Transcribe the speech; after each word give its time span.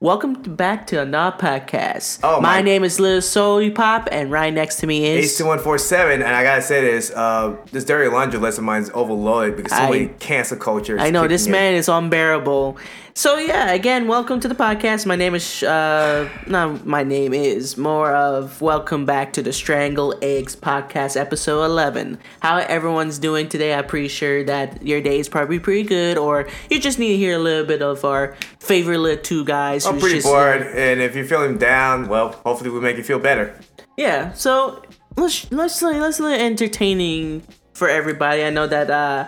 Welcome 0.00 0.44
to- 0.44 0.50
back 0.50 0.86
to 0.88 1.00
another 1.02 1.36
podcast. 1.36 2.20
Oh, 2.22 2.40
my, 2.40 2.58
my- 2.58 2.62
name 2.62 2.84
is 2.84 3.00
Lil 3.00 3.20
Soul 3.20 3.68
Pop, 3.72 4.08
and 4.12 4.30
right 4.30 4.54
next 4.54 4.76
to 4.76 4.86
me 4.86 5.04
is 5.04 5.36
two 5.36 5.44
one 5.44 5.58
four 5.58 5.76
seven, 5.76 6.22
and 6.22 6.36
I 6.36 6.44
gotta 6.44 6.62
say 6.62 6.80
this: 6.82 7.10
uh, 7.10 7.56
this 7.72 7.84
dirty 7.84 8.08
laundry 8.08 8.38
list 8.38 8.58
of 8.58 8.64
mine 8.64 8.82
is 8.82 8.92
overloaded 8.94 9.56
because 9.56 9.72
so 9.72 9.78
I- 9.78 9.90
many 9.90 10.06
cancel 10.20 10.56
cultures. 10.56 11.00
I 11.02 11.10
know 11.10 11.26
this 11.26 11.46
in. 11.46 11.52
man 11.52 11.74
is 11.74 11.88
unbearable. 11.88 12.76
So 13.14 13.36
yeah, 13.38 13.72
again, 13.72 14.06
welcome 14.06 14.38
to 14.40 14.46
the 14.48 14.54
podcast. 14.54 15.04
My 15.04 15.16
name 15.16 15.34
is 15.34 15.62
uh, 15.64 16.28
not 16.46 16.86
my 16.86 17.02
name 17.02 17.34
is 17.34 17.76
more 17.76 18.14
of 18.14 18.60
welcome 18.60 19.04
back 19.06 19.32
to 19.32 19.42
the 19.42 19.52
Strangle 19.52 20.14
Eggs 20.22 20.54
podcast, 20.54 21.16
episode 21.16 21.64
eleven. 21.64 22.18
How 22.40 22.58
everyone's 22.58 23.18
doing 23.18 23.48
today? 23.48 23.74
I'm 23.74 23.86
pretty 23.86 24.06
sure 24.08 24.44
that 24.44 24.86
your 24.86 25.00
day 25.00 25.18
is 25.18 25.28
probably 25.28 25.58
pretty 25.58 25.82
good, 25.82 26.16
or 26.16 26.48
you 26.70 26.78
just 26.78 27.00
need 27.00 27.08
to 27.08 27.16
hear 27.16 27.36
a 27.36 27.40
little 27.40 27.66
bit 27.66 27.82
of 27.82 28.04
our 28.04 28.36
favorite 28.60 28.98
little 28.98 29.22
two 29.22 29.44
guys. 29.44 29.84
I'm 29.84 29.98
pretty 29.98 30.16
just- 30.16 30.26
bored, 30.26 30.62
and 30.62 31.00
if 31.00 31.16
you're 31.16 31.24
feeling 31.24 31.58
down, 31.58 32.08
well, 32.08 32.32
hopefully 32.46 32.70
we 32.70 32.80
make 32.80 32.96
you 32.98 33.02
feel 33.04 33.18
better. 33.18 33.58
Yeah, 33.96 34.32
so 34.34 34.82
let's 35.16 35.50
let's 35.50 35.82
let's 35.82 36.20
let 36.20 36.40
entertaining 36.40 37.42
for 37.74 37.88
everybody. 37.88 38.44
I 38.44 38.50
know 38.50 38.68
that 38.68 38.90
uh 38.90 39.26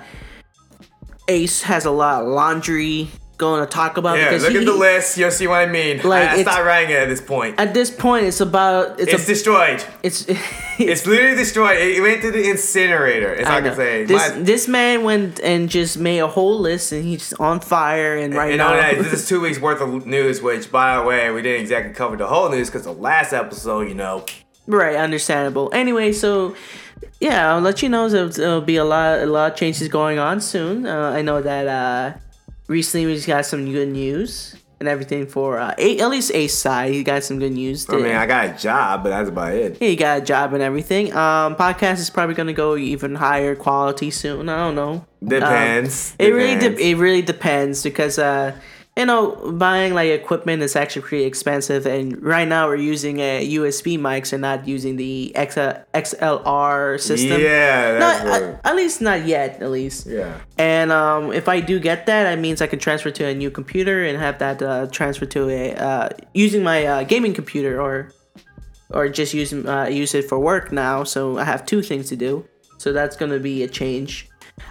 Ace 1.26 1.62
has 1.62 1.84
a 1.86 1.90
lot 1.90 2.22
of 2.22 2.28
laundry 2.28 3.08
going 3.46 3.60
to 3.64 3.70
talk 3.80 3.96
about 3.96 4.16
Yeah, 4.18 4.28
because 4.28 4.42
look 4.44 4.52
he- 4.52 4.58
at 4.58 4.64
the 4.66 4.74
list. 4.88 5.18
You'll 5.18 5.30
see 5.40 5.48
what 5.48 5.60
I 5.66 5.66
mean. 5.66 5.96
Like, 6.04 6.28
I, 6.28 6.32
I 6.36 6.38
it's- 6.38 6.42
stopped 6.42 6.64
writing 6.70 6.90
it 6.94 7.00
at 7.00 7.08
this 7.08 7.20
point. 7.34 7.58
At 7.58 7.74
this 7.74 7.90
point, 7.90 8.26
it's 8.26 8.40
about 8.40 9.00
it's 9.00 9.12
It's 9.14 9.24
a, 9.24 9.26
destroyed. 9.26 9.80
it's 10.02 10.18
It's 10.92 11.04
literally 11.06 11.36
destroyed. 11.36 11.76
It 11.78 12.00
went 12.00 12.22
to 12.22 12.30
the 12.30 12.44
incinerator. 12.48 13.32
It's 13.34 13.48
I 13.48 13.56
I 13.56 13.60
can 13.60 13.74
say. 13.74 14.04
This 14.04 14.22
My- 14.30 14.38
this 14.52 14.68
man 14.68 15.02
went 15.10 15.40
and 15.40 15.68
just 15.68 15.98
made 15.98 16.20
a 16.20 16.28
whole 16.36 16.58
list, 16.68 16.92
and 16.92 17.02
he's 17.04 17.32
on 17.34 17.60
fire. 17.60 18.16
And 18.16 18.32
right 18.34 18.50
and 18.52 18.58
now, 18.58 18.72
that, 18.80 18.96
this 19.02 19.12
is 19.12 19.28
two 19.28 19.40
weeks 19.40 19.58
worth 19.58 19.80
of 19.80 20.06
news, 20.06 20.40
which, 20.40 20.70
by 20.70 20.96
the 20.96 21.02
way, 21.10 21.30
we 21.32 21.42
didn't 21.42 21.62
exactly 21.62 21.92
cover 21.94 22.16
the 22.16 22.26
whole 22.28 22.48
news 22.50 22.68
because 22.68 22.84
the 22.84 22.92
last 23.10 23.32
episode, 23.32 23.88
you 23.88 23.94
know, 23.94 24.24
right, 24.66 24.96
understandable. 24.96 25.68
Anyway, 25.72 26.12
so 26.12 26.54
yeah, 27.20 27.52
I'll 27.52 27.60
let 27.60 27.82
you 27.82 27.88
know 27.90 28.08
there'll, 28.08 28.30
there'll 28.30 28.60
be 28.74 28.76
a 28.76 28.84
lot 28.84 29.18
a 29.20 29.26
lot 29.26 29.52
of 29.52 29.58
changes 29.58 29.86
going 29.88 30.18
on 30.18 30.40
soon. 30.40 30.86
Uh, 30.86 31.12
I 31.18 31.20
know 31.20 31.42
that 31.42 31.66
uh, 31.68 32.18
recently 32.70 33.06
we 33.06 33.14
just 33.14 33.26
got 33.26 33.44
some 33.44 33.70
good 33.70 33.88
news 33.88 34.54
and 34.78 34.88
everything 34.88 35.26
for 35.26 35.58
uh, 35.58 35.74
a, 35.76 35.98
at 35.98 36.08
least 36.08 36.30
Ace 36.32 36.56
side. 36.56 36.92
He 36.92 37.02
got 37.02 37.22
some 37.24 37.38
good 37.38 37.52
news. 37.52 37.86
I 37.90 37.96
mean. 37.96 38.06
I 38.16 38.24
got 38.26 38.46
a 38.46 38.52
job, 38.56 39.02
but 39.02 39.10
that's 39.10 39.28
about 39.28 39.52
it. 39.52 39.76
he 39.76 39.96
got 39.96 40.22
a 40.22 40.24
job 40.24 40.54
and 40.54 40.62
everything. 40.62 41.12
Um, 41.12 41.56
podcast 41.56 41.98
is 41.98 42.08
probably 42.08 42.34
gonna 42.34 42.54
go 42.54 42.76
even 42.76 43.16
higher 43.16 43.54
quality 43.54 44.10
soon. 44.10 44.48
I 44.48 44.56
don't 44.56 44.76
know. 44.76 45.04
Depends. 45.22 46.12
Um, 46.18 46.26
it 46.26 46.30
really 46.30 46.54
Depends. 46.54 46.78
de- 46.80 46.90
it 46.90 46.94
really 46.96 47.22
depends 47.22 47.82
because 47.82 48.18
uh 48.18 48.56
you 49.00 49.06
know 49.06 49.52
buying 49.52 49.94
like 49.94 50.10
equipment 50.10 50.62
is 50.62 50.76
actually 50.76 51.02
pretty 51.02 51.24
expensive 51.24 51.86
and 51.86 52.22
right 52.22 52.46
now 52.46 52.68
we're 52.68 52.76
using 52.76 53.18
a 53.18 53.48
USB 53.58 53.98
mics 53.98 54.32
and 54.34 54.42
not 54.42 54.68
using 54.68 54.96
the 54.96 55.34
X- 55.34 55.56
XLR 55.56 57.00
system. 57.00 57.40
Yeah, 57.40 57.98
that's 57.98 58.24
Not, 58.24 58.42
at, 58.42 58.60
at 58.66 58.76
least 58.76 59.00
not 59.00 59.24
yet. 59.26 59.62
At 59.62 59.70
least. 59.70 60.06
yeah. 60.06 60.38
And 60.58 60.92
um, 60.92 61.32
if 61.32 61.48
I 61.48 61.60
do 61.60 61.80
get 61.80 62.04
that, 62.06 62.24
that 62.24 62.38
means 62.38 62.60
I 62.60 62.66
can 62.66 62.78
transfer 62.78 63.10
to 63.10 63.24
a 63.24 63.34
new 63.34 63.50
computer 63.50 64.04
and 64.04 64.18
have 64.18 64.38
that 64.38 64.62
uh, 64.62 64.86
transfer 64.88 65.26
to 65.26 65.48
a 65.48 65.74
uh, 65.74 66.08
using 66.34 66.62
my 66.62 66.84
uh, 66.84 67.04
gaming 67.04 67.32
computer 67.32 67.80
or 67.80 68.12
or 68.90 69.08
just 69.08 69.32
use 69.32 69.52
uh, 69.54 69.88
use 69.90 70.14
it 70.14 70.26
for 70.28 70.38
work 70.38 70.72
now. 70.72 71.04
So 71.04 71.38
I 71.38 71.44
have 71.44 71.64
two 71.64 71.80
things 71.80 72.08
to 72.10 72.16
do. 72.16 72.46
So 72.76 72.92
that's 72.92 73.16
gonna 73.16 73.38
be 73.38 73.62
a 73.62 73.68
change. 73.68 74.29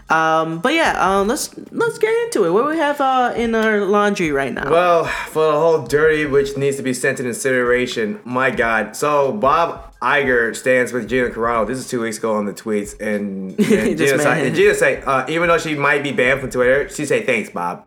Um, 0.09 0.59
but 0.59 0.73
yeah, 0.73 0.97
um, 0.99 1.27
let's 1.27 1.55
let's 1.71 1.99
get 1.99 2.11
into 2.23 2.45
it. 2.45 2.51
What 2.51 2.63
do 2.63 2.69
we 2.69 2.77
have 2.77 2.99
uh, 2.99 3.33
in 3.35 3.53
our 3.53 3.85
laundry 3.85 4.31
right 4.31 4.51
now? 4.51 4.69
Well, 4.69 5.05
for 5.05 5.45
the 5.45 5.59
whole 5.59 5.85
dirty, 5.85 6.25
which 6.25 6.57
needs 6.57 6.77
to 6.77 6.83
be 6.83 6.93
sent 6.95 7.19
in 7.19 7.25
consideration, 7.25 8.19
my 8.25 8.49
God. 8.49 8.95
So 8.95 9.31
Bob 9.31 9.93
Iger 10.01 10.55
stands 10.55 10.91
with 10.91 11.07
Gina 11.07 11.29
Carano. 11.29 11.67
This 11.67 11.77
is 11.77 11.87
two 11.87 12.01
weeks 12.01 12.17
ago 12.17 12.35
on 12.35 12.45
the 12.45 12.53
tweets, 12.53 12.99
and, 12.99 13.51
and 13.59 13.97
Gina, 13.97 14.17
say, 14.17 14.47
and 14.47 14.55
Gina 14.55 14.73
say, 14.73 15.01
uh, 15.03 15.29
even 15.29 15.47
though 15.47 15.59
she 15.59 15.75
might 15.75 16.01
be 16.01 16.11
banned 16.11 16.39
from 16.39 16.49
Twitter, 16.49 16.89
she 16.89 17.05
say 17.05 17.23
thanks, 17.23 17.51
Bob, 17.51 17.85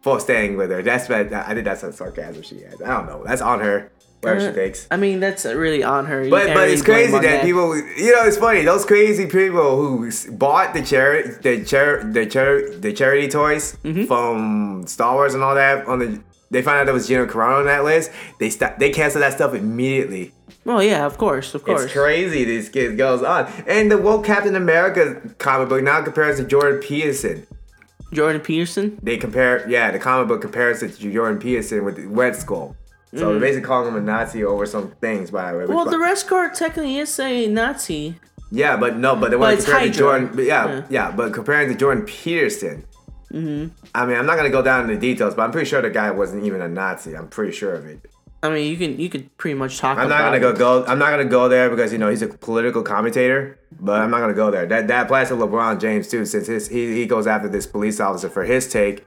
for 0.00 0.20
staying 0.20 0.56
with 0.56 0.70
her. 0.70 0.82
That's 0.82 1.08
what 1.08 1.32
I 1.34 1.54
think. 1.54 1.64
That's 1.64 1.82
a 1.82 1.92
sarcasm 1.92 2.42
she 2.42 2.62
has. 2.62 2.80
I 2.80 2.88
don't 2.88 3.06
know. 3.06 3.24
That's 3.26 3.42
on 3.42 3.60
her. 3.60 3.92
Whatever 4.22 4.48
she 4.48 4.52
thinks. 4.54 4.86
I 4.90 4.96
mean, 4.96 5.18
that's 5.20 5.44
really 5.44 5.82
on 5.82 6.06
her. 6.06 6.22
You 6.22 6.30
But 6.30 6.54
but 6.54 6.68
it's 6.70 6.82
crazy 6.82 7.12
on 7.12 7.22
that, 7.22 7.42
people, 7.44 7.76
you 7.76 8.12
know, 8.14 8.24
it's 8.24 8.36
funny. 8.36 8.62
Those 8.62 8.84
crazy 8.84 9.26
people 9.26 9.76
who 9.76 10.10
bought 10.30 10.74
the 10.74 10.82
charity, 10.82 11.30
the 11.42 11.64
char, 11.64 12.04
the 12.04 12.24
char, 12.26 12.70
the 12.70 12.92
charity 12.92 13.28
toys 13.28 13.76
Mm-hmm. 13.84 14.04
from 14.04 14.86
Star 14.86 15.14
Wars 15.14 15.34
and 15.34 15.42
all 15.42 15.54
that 15.56 15.86
on 15.86 15.98
the. 15.98 16.22
They 16.52 16.60
found 16.62 16.78
out 16.80 16.84
there 16.84 16.92
was 16.94 17.08
Gina 17.08 17.26
Carano 17.26 17.60
on 17.60 17.64
that 17.64 17.82
list. 17.82 18.10
They 18.38 18.50
st- 18.50 18.78
They 18.78 18.90
canceled 18.90 19.22
that 19.24 19.32
stuff 19.32 19.54
immediately. 19.54 20.32
Well, 20.64 20.82
yeah, 20.82 21.06
of 21.06 21.16
course, 21.18 21.54
of 21.54 21.64
course. 21.64 21.84
It's 21.84 21.92
crazy. 21.92 22.44
This 22.44 22.68
kid 22.68 22.96
goes 22.98 23.22
on, 23.22 23.50
and 23.66 23.90
the 23.90 23.96
woke 23.98 24.24
Captain 24.26 24.54
America 24.54 25.20
comic 25.38 25.68
book 25.70 25.82
now 25.82 26.02
compares 26.02 26.36
to 26.36 26.44
Jordan 26.44 26.78
Peterson. 26.80 27.46
Jordan 28.12 28.42
Peterson. 28.42 28.98
They 29.02 29.16
compare, 29.16 29.68
yeah, 29.68 29.90
the 29.90 29.98
comic 29.98 30.28
book 30.28 30.42
compares 30.42 30.82
it 30.82 30.92
to 30.96 31.10
Jordan 31.12 31.40
Peterson 31.40 31.84
with 31.84 31.98
Red 32.04 32.36
Skull. 32.36 32.76
So 33.14 33.30
they're 33.30 33.40
basically 33.40 33.66
calling 33.66 33.88
him 33.88 33.96
a 33.96 34.00
Nazi 34.00 34.42
over 34.42 34.64
some 34.64 34.90
things, 34.92 35.30
by 35.30 35.52
the 35.52 35.58
way. 35.58 35.64
Mm. 35.64 35.74
Well, 35.74 35.84
the 35.84 35.98
rest 35.98 36.26
Skull 36.26 36.48
technically 36.50 36.96
is 36.96 37.18
a 37.20 37.46
Nazi. 37.46 38.18
Yeah, 38.50 38.76
but 38.76 38.96
no, 38.96 39.16
but 39.16 39.30
they 39.30 39.36
want 39.36 39.58
to 39.58 39.64
compare 39.64 39.86
to 39.86 39.90
Jordan. 39.90 40.30
Yeah, 40.38 40.44
Yeah. 40.44 40.86
yeah, 40.88 41.10
but 41.10 41.32
comparing 41.32 41.68
to 41.68 41.74
Jordan 41.74 42.04
Peterson. 42.04 42.84
Mm-hmm. 43.32 43.74
I 43.94 44.06
mean, 44.06 44.16
I'm 44.16 44.26
not 44.26 44.36
gonna 44.36 44.50
go 44.50 44.62
down 44.62 44.82
into 44.82 44.94
the 44.94 45.00
details, 45.00 45.34
but 45.34 45.42
I'm 45.42 45.52
pretty 45.52 45.68
sure 45.68 45.80
the 45.80 45.90
guy 45.90 46.10
wasn't 46.10 46.44
even 46.44 46.60
a 46.60 46.68
Nazi. 46.68 47.16
I'm 47.16 47.28
pretty 47.28 47.52
sure 47.52 47.74
of 47.74 47.86
it. 47.86 48.06
I 48.42 48.50
mean, 48.50 48.70
you 48.70 48.76
can 48.76 48.98
you 48.98 49.08
could 49.08 49.34
pretty 49.38 49.54
much 49.54 49.78
talk. 49.78 49.96
I'm 49.98 50.08
not 50.08 50.20
about 50.20 50.40
gonna 50.40 50.40
go 50.40 50.52
go. 50.54 50.84
I'm 50.86 50.98
not 50.98 51.10
gonna 51.10 51.24
go 51.24 51.48
there 51.48 51.70
because 51.70 51.92
you 51.92 51.98
know 51.98 52.10
he's 52.10 52.22
a 52.22 52.28
political 52.28 52.82
commentator. 52.82 53.58
But 53.80 54.02
I'm 54.02 54.10
not 54.10 54.20
gonna 54.20 54.34
go 54.34 54.50
there. 54.50 54.66
That 54.66 54.88
that 54.88 55.04
applies 55.06 55.28
to 55.28 55.34
LeBron 55.34 55.80
James 55.80 56.08
too, 56.08 56.24
since 56.26 56.46
his, 56.46 56.68
he 56.68 56.92
he 56.94 57.06
goes 57.06 57.26
after 57.26 57.48
this 57.48 57.66
police 57.66 58.00
officer 58.00 58.28
for 58.28 58.44
his 58.44 58.68
take 58.68 59.06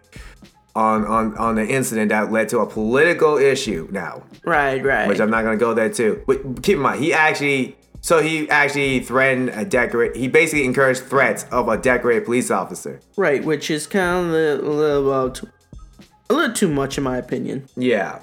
on 0.75 1.05
on 1.05 1.37
on 1.37 1.55
the 1.55 1.65
incident 1.65 2.09
that 2.09 2.31
led 2.31 2.49
to 2.49 2.59
a 2.59 2.67
political 2.67 3.37
issue 3.37 3.87
now. 3.91 4.23
Right, 4.43 4.83
right. 4.83 5.07
which 5.07 5.19
I'm 5.19 5.29
not 5.29 5.43
gonna 5.43 5.57
go 5.57 5.73
there 5.73 5.89
too. 5.89 6.23
But 6.27 6.63
keep 6.63 6.75
in 6.75 6.81
mind, 6.81 7.01
he 7.01 7.13
actually, 7.13 7.77
so 8.01 8.21
he 8.21 8.49
actually 8.49 8.99
threatened 8.99 9.49
a 9.49 9.65
decorate. 9.65 10.15
He 10.15 10.27
basically 10.27 10.65
encouraged 10.65 11.03
threats 11.03 11.45
of 11.51 11.69
a 11.69 11.77
decorated 11.77 12.25
police 12.25 12.51
officer. 12.51 12.99
right, 13.17 13.43
which 13.43 13.71
is 13.71 13.87
kind 13.87 14.27
of 14.27 14.33
a 14.33 14.55
little, 14.69 15.13
uh, 15.13 15.29
too, 15.29 15.49
a 16.29 16.33
little 16.33 16.55
too 16.55 16.69
much 16.69 16.97
in 16.97 17.03
my 17.03 17.17
opinion. 17.17 17.67
Yeah, 17.77 18.19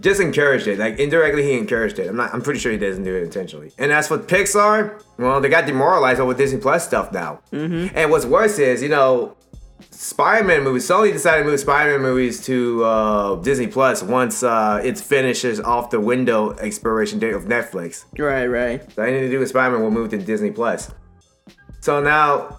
just 0.00 0.20
encouraged 0.20 0.68
it. 0.68 0.78
Like 0.78 0.98
indirectly, 0.98 1.42
he 1.42 1.58
encouraged 1.58 1.98
it. 1.98 2.08
I'm 2.08 2.16
not. 2.16 2.32
I'm 2.32 2.42
pretty 2.42 2.60
sure 2.60 2.70
he 2.70 2.78
doesn't 2.78 3.02
do 3.02 3.16
it 3.16 3.24
intentionally. 3.24 3.72
And 3.78 3.90
as 3.90 4.06
for 4.06 4.18
Pixar, 4.18 5.02
well, 5.18 5.40
they 5.40 5.48
got 5.48 5.66
demoralized 5.66 6.20
over 6.20 6.34
Disney 6.34 6.60
Plus 6.60 6.86
stuff 6.86 7.10
now. 7.10 7.40
Mm-hmm. 7.52 7.96
And 7.96 8.10
what's 8.10 8.26
worse 8.26 8.58
is, 8.58 8.82
you 8.82 8.88
know. 8.88 9.34
Spider-Man 9.90 10.64
movies. 10.64 10.88
Sony 10.88 11.12
decided 11.12 11.44
to 11.44 11.50
move 11.50 11.60
Spider-Man 11.60 12.02
movies 12.02 12.44
to 12.46 12.84
uh, 12.84 13.36
Disney 13.36 13.66
Plus 13.66 14.02
once 14.02 14.42
uh, 14.42 14.80
it 14.82 14.98
finishes 14.98 15.60
off 15.60 15.90
the 15.90 16.00
window 16.00 16.52
expiration 16.58 17.18
date 17.18 17.34
of 17.34 17.44
Netflix. 17.44 18.04
Right, 18.18 18.46
right. 18.46 18.92
So 18.92 19.02
anything 19.02 19.22
to 19.22 19.30
do 19.30 19.38
with 19.38 19.48
Spider-Man 19.48 19.82
will 19.82 19.90
move 19.90 20.10
to 20.10 20.18
Disney 20.18 20.50
Plus. 20.50 20.90
So 21.80 22.00
now 22.00 22.58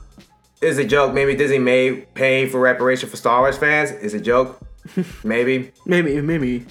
is 0.62 0.78
a 0.78 0.85
joke. 0.85 1.13
Maybe 1.13 1.35
Disney 1.35 1.59
may 1.59 2.02
pay 2.13 2.47
for 2.47 2.59
reparation 2.59 3.09
for 3.09 3.18
Star 3.18 3.41
Wars 3.41 3.57
fans. 3.57 3.91
Is 3.91 4.13
a 4.13 4.19
joke. 4.19 4.59
maybe. 5.24 5.72
Maybe, 5.86 6.19
maybe. 6.22 6.66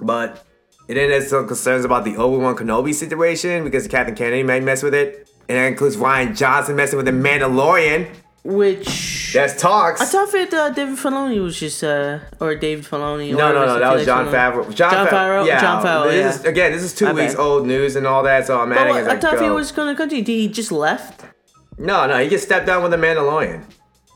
But 0.00 0.44
it 0.88 0.94
then 0.94 1.10
there's 1.10 1.28
some 1.28 1.46
concerns 1.46 1.84
about 1.84 2.04
the 2.04 2.16
Obi-Wan 2.16 2.54
Kenobi 2.54 2.94
situation 2.94 3.64
because 3.64 3.88
Captain 3.88 4.14
Kennedy 4.14 4.42
might 4.42 4.62
mess 4.62 4.82
with 4.82 4.94
it. 4.94 5.28
And 5.48 5.58
that 5.58 5.66
includes 5.66 5.96
Rian 5.96 6.36
Johnson 6.36 6.76
messing 6.76 6.96
with 6.96 7.06
the 7.06 7.12
Mandalorian. 7.12 8.08
Which 8.46 9.32
That's 9.34 9.60
talks. 9.60 10.00
I 10.00 10.04
thought 10.04 10.32
it 10.34 10.54
uh, 10.54 10.70
David 10.70 10.96
Filoni 10.98 11.42
was 11.42 11.58
just 11.58 11.82
uh 11.82 12.20
or 12.38 12.54
David 12.54 12.84
Filoni. 12.84 13.34
no, 13.36 13.50
or 13.50 13.54
no, 13.54 13.66
no, 13.66 13.78
that 13.80 13.92
was 13.94 14.06
Jon 14.06 14.26
Favreau. 14.26 14.72
John 14.74 15.06
Fa- 15.08 15.12
Favreau? 15.14 15.46
Yeah, 15.46 15.60
Jon 15.60 15.84
Favreau, 15.84 16.12
yeah. 16.12 16.28
is- 16.28 16.44
again, 16.44 16.70
this 16.72 16.82
is 16.82 16.94
two 16.94 17.06
My 17.06 17.12
weeks 17.12 17.34
bad. 17.34 17.40
old 17.42 17.66
news 17.66 17.96
and 17.96 18.06
all 18.06 18.22
that, 18.22 18.46
so 18.46 18.60
I'm 18.60 18.68
But 18.68 18.78
adding 18.78 18.92
what, 18.94 19.02
as 19.02 19.08
I 19.08 19.14
I 19.14 19.18
thought 19.18 19.42
he 19.42 19.50
was 19.50 19.72
gonna 19.72 19.96
continue. 19.96 20.24
Did 20.24 20.32
he 20.32 20.48
just 20.48 20.70
left? 20.70 21.24
No, 21.78 22.06
no, 22.06 22.18
he 22.22 22.28
just 22.28 22.44
stepped 22.44 22.66
down 22.66 22.82
with 22.84 22.92
the 22.92 22.96
Mandalorian. 22.98 23.64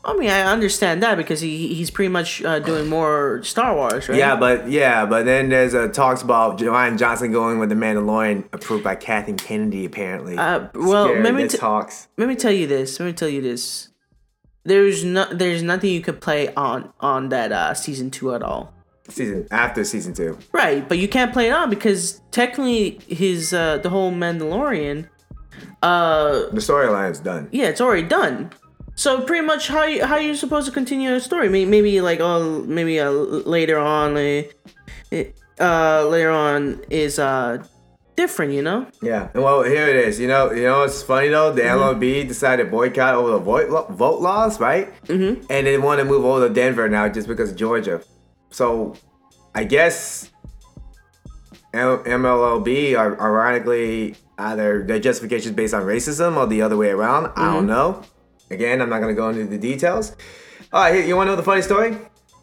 I 0.03 0.15
mean, 0.17 0.31
I 0.31 0.41
understand 0.51 1.03
that 1.03 1.15
because 1.15 1.41
he 1.41 1.75
he's 1.75 1.91
pretty 1.91 2.09
much 2.09 2.41
uh, 2.43 2.57
doing 2.59 2.87
more 2.87 3.41
Star 3.43 3.75
Wars, 3.75 4.09
right? 4.09 4.17
Yeah, 4.17 4.35
but 4.35 4.67
yeah, 4.67 5.05
but 5.05 5.25
then 5.25 5.49
there's 5.49 5.75
uh, 5.75 5.89
talks 5.89 6.23
about 6.23 6.57
Rian 6.57 6.97
Johnson 6.97 7.31
going 7.31 7.59
with 7.59 7.69
the 7.69 7.75
Mandalorian, 7.75 8.45
approved 8.53 8.83
by 8.83 8.95
Kathleen 8.95 9.37
Kennedy, 9.37 9.85
apparently. 9.85 10.37
Uh, 10.37 10.69
well, 10.73 11.05
Scared, 11.05 11.23
let 11.23 11.35
me 11.35 11.47
t- 11.47 11.57
talks. 11.57 12.07
let 12.17 12.27
me 12.27 12.35
tell 12.35 12.51
you 12.51 12.65
this. 12.65 12.99
Let 12.99 13.05
me 13.07 13.13
tell 13.13 13.29
you 13.29 13.41
this. 13.43 13.89
There's 14.63 15.03
no, 15.03 15.25
there's 15.33 15.63
nothing 15.63 15.89
you 15.91 16.01
could 16.01 16.21
play 16.21 16.53
on 16.53 16.93
on 16.99 17.29
that 17.29 17.51
uh, 17.51 17.73
season 17.73 18.11
two 18.11 18.33
at 18.35 18.43
all. 18.43 18.73
Season 19.09 19.47
after 19.51 19.83
season 19.83 20.13
two. 20.13 20.37
Right, 20.51 20.87
but 20.87 20.97
you 20.99 21.07
can't 21.07 21.33
play 21.33 21.47
it 21.47 21.51
on 21.51 21.69
because 21.69 22.21
technically 22.31 22.99
his 23.07 23.53
uh, 23.53 23.79
the 23.79 23.89
whole 23.89 24.11
Mandalorian, 24.11 25.07
uh, 25.81 26.47
The 26.51 26.61
storyline's 26.61 27.19
done. 27.19 27.49
yeah, 27.51 27.65
it's 27.67 27.81
already 27.81 28.07
done. 28.07 28.51
So 28.95 29.21
pretty 29.21 29.45
much 29.45 29.67
how 29.67 29.83
you 29.85 30.05
how 30.05 30.17
you 30.17 30.35
supposed 30.35 30.67
to 30.67 30.71
continue 30.71 31.13
a 31.15 31.19
story? 31.19 31.49
Maybe, 31.49 31.69
maybe 31.69 32.01
like 32.01 32.19
oh 32.19 32.63
maybe 32.67 32.99
uh, 32.99 33.09
later 33.09 33.79
on, 33.79 34.15
uh, 34.15 34.43
uh 35.59 36.07
later 36.07 36.29
on 36.29 36.81
is 36.89 37.17
uh 37.17 37.63
different, 38.21 38.53
you 38.53 38.61
know? 38.61 38.85
Yeah. 39.01 39.29
Well, 39.33 39.63
here 39.63 39.87
it 39.87 39.95
is. 39.95 40.19
You 40.19 40.27
know, 40.27 40.51
you 40.51 40.63
know 40.63 40.79
what's 40.79 41.01
funny 41.01 41.29
though? 41.29 41.51
The 41.51 41.63
MLB 41.63 42.27
decided 42.27 42.65
to 42.65 42.69
boycott 42.69 43.15
over 43.15 43.31
the 43.31 43.39
vote, 43.39 43.89
vote 43.91 44.21
laws, 44.21 44.59
right? 44.59 44.87
Mm-hmm. 45.05 45.45
And 45.49 45.67
they 45.67 45.77
want 45.77 45.99
to 45.99 46.05
move 46.05 46.23
over 46.23 46.47
to 46.47 46.53
Denver 46.53 46.87
now 46.87 47.09
just 47.09 47.27
because 47.27 47.51
of 47.51 47.57
Georgia. 47.57 48.01
So, 48.51 48.95
I 49.55 49.63
guess 49.63 50.29
M- 51.73 52.03
MLB 52.03 52.97
are 52.97 53.19
ironically 53.19 54.15
either 54.37 54.83
their 54.83 54.99
justification 54.99 55.51
is 55.51 55.55
based 55.55 55.73
on 55.73 55.83
racism 55.83 56.37
or 56.37 56.45
the 56.45 56.61
other 56.61 56.77
way 56.77 56.89
around. 56.89 57.31
I 57.35 57.53
don't 57.53 57.67
know. 57.67 58.03
Again, 58.51 58.81
I'm 58.81 58.89
not 58.89 58.99
gonna 58.99 59.13
go 59.13 59.29
into 59.29 59.45
the 59.45 59.57
details. 59.57 60.15
All 60.71 60.83
right, 60.83 60.93
here, 60.95 61.05
you 61.05 61.15
want 61.15 61.27
to 61.27 61.31
know 61.31 61.35
the 61.37 61.43
funny 61.43 61.61
story? 61.61 61.97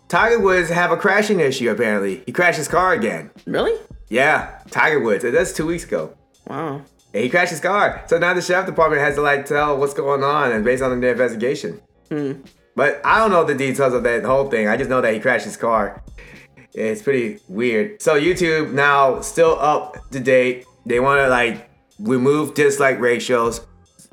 Tiger 0.09 0.41
Woods 0.41 0.71
have 0.71 0.91
a 0.91 0.97
crashing 0.97 1.39
issue 1.41 1.71
apparently. 1.71 2.23
He 2.27 2.33
crashed 2.33 2.59
his 2.59 2.69
car 2.69 2.93
again. 2.95 3.31
Really? 3.47 3.79
Yeah, 4.09 4.58
Tiger 4.71 5.01
Woods. 5.01 5.25
That's 5.25 5.53
two 5.53 5.67
weeks 5.67 5.85
ago. 5.85 6.15
Wow. 6.47 6.83
And 7.15 7.25
he 7.25 7.31
crashed 7.31 7.51
his 7.51 7.61
car. 7.61 8.05
So 8.07 8.19
now 8.19 8.35
the 8.35 8.43
sheriff 8.43 8.67
department 8.67 9.01
has 9.03 9.15
to 9.17 9.23
like 9.23 9.47
tell 9.47 9.79
what's 9.79 9.95
going 9.95 10.23
on 10.23 10.53
and 10.53 10.65
based 10.65 10.83
on 10.83 11.01
the 11.01 11.09
investigation. 11.09 11.81
But 12.77 13.01
I 13.05 13.19
don't 13.19 13.31
know 13.31 13.45
the 13.45 13.55
details 13.55 13.93
of 13.93 14.03
that 14.05 14.25
whole 14.25 14.49
thing. 14.49 14.69
I 14.69 14.77
just 14.77 14.89
know 14.89 15.01
that 15.01 15.13
he 15.13 15.21
crashed 15.21 15.45
his 15.45 15.57
car. 15.57 16.03
It's 16.75 17.03
pretty 17.03 17.41
weird. 17.49 18.01
So 18.01 18.21
YouTube 18.21 18.73
now 18.73 19.21
still 19.21 19.59
up 19.59 19.97
to 20.11 20.21
date. 20.21 20.65
They 20.87 21.01
want 21.01 21.21
to 21.21 21.29
like 21.29 21.69
remove 21.99 22.55
dislike 22.55 23.01
ratios. 23.01 23.67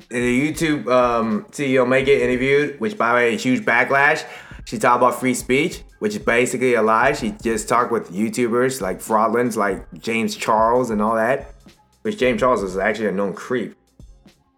And 0.09 0.23
the 0.23 0.51
YouTube 0.51 0.87
um, 0.87 1.45
CEO 1.51 1.87
may 1.87 2.03
get 2.03 2.21
interviewed, 2.21 2.79
which 2.79 2.97
by 2.97 3.09
the 3.09 3.15
way, 3.15 3.33
a 3.35 3.37
huge 3.37 3.63
backlash. 3.63 4.25
She 4.65 4.79
talked 4.79 4.97
about 4.97 5.19
free 5.19 5.35
speech, 5.35 5.83
which 6.05 6.13
is 6.15 6.21
basically 6.21 6.75
a 6.75 6.83
lie. 6.83 7.13
She 7.13 7.31
just 7.41 7.67
talked 7.67 7.91
with 7.91 8.11
YouTubers 8.11 8.79
like 8.79 8.99
fraudulents 8.99 9.57
like 9.57 9.91
James 9.99 10.35
Charles 10.35 10.91
and 10.91 11.01
all 11.01 11.15
that. 11.15 11.55
Which 12.03 12.19
James 12.19 12.39
Charles 12.39 12.61
is 12.61 12.77
actually 12.77 13.07
a 13.07 13.11
known 13.11 13.33
creep. 13.33 13.75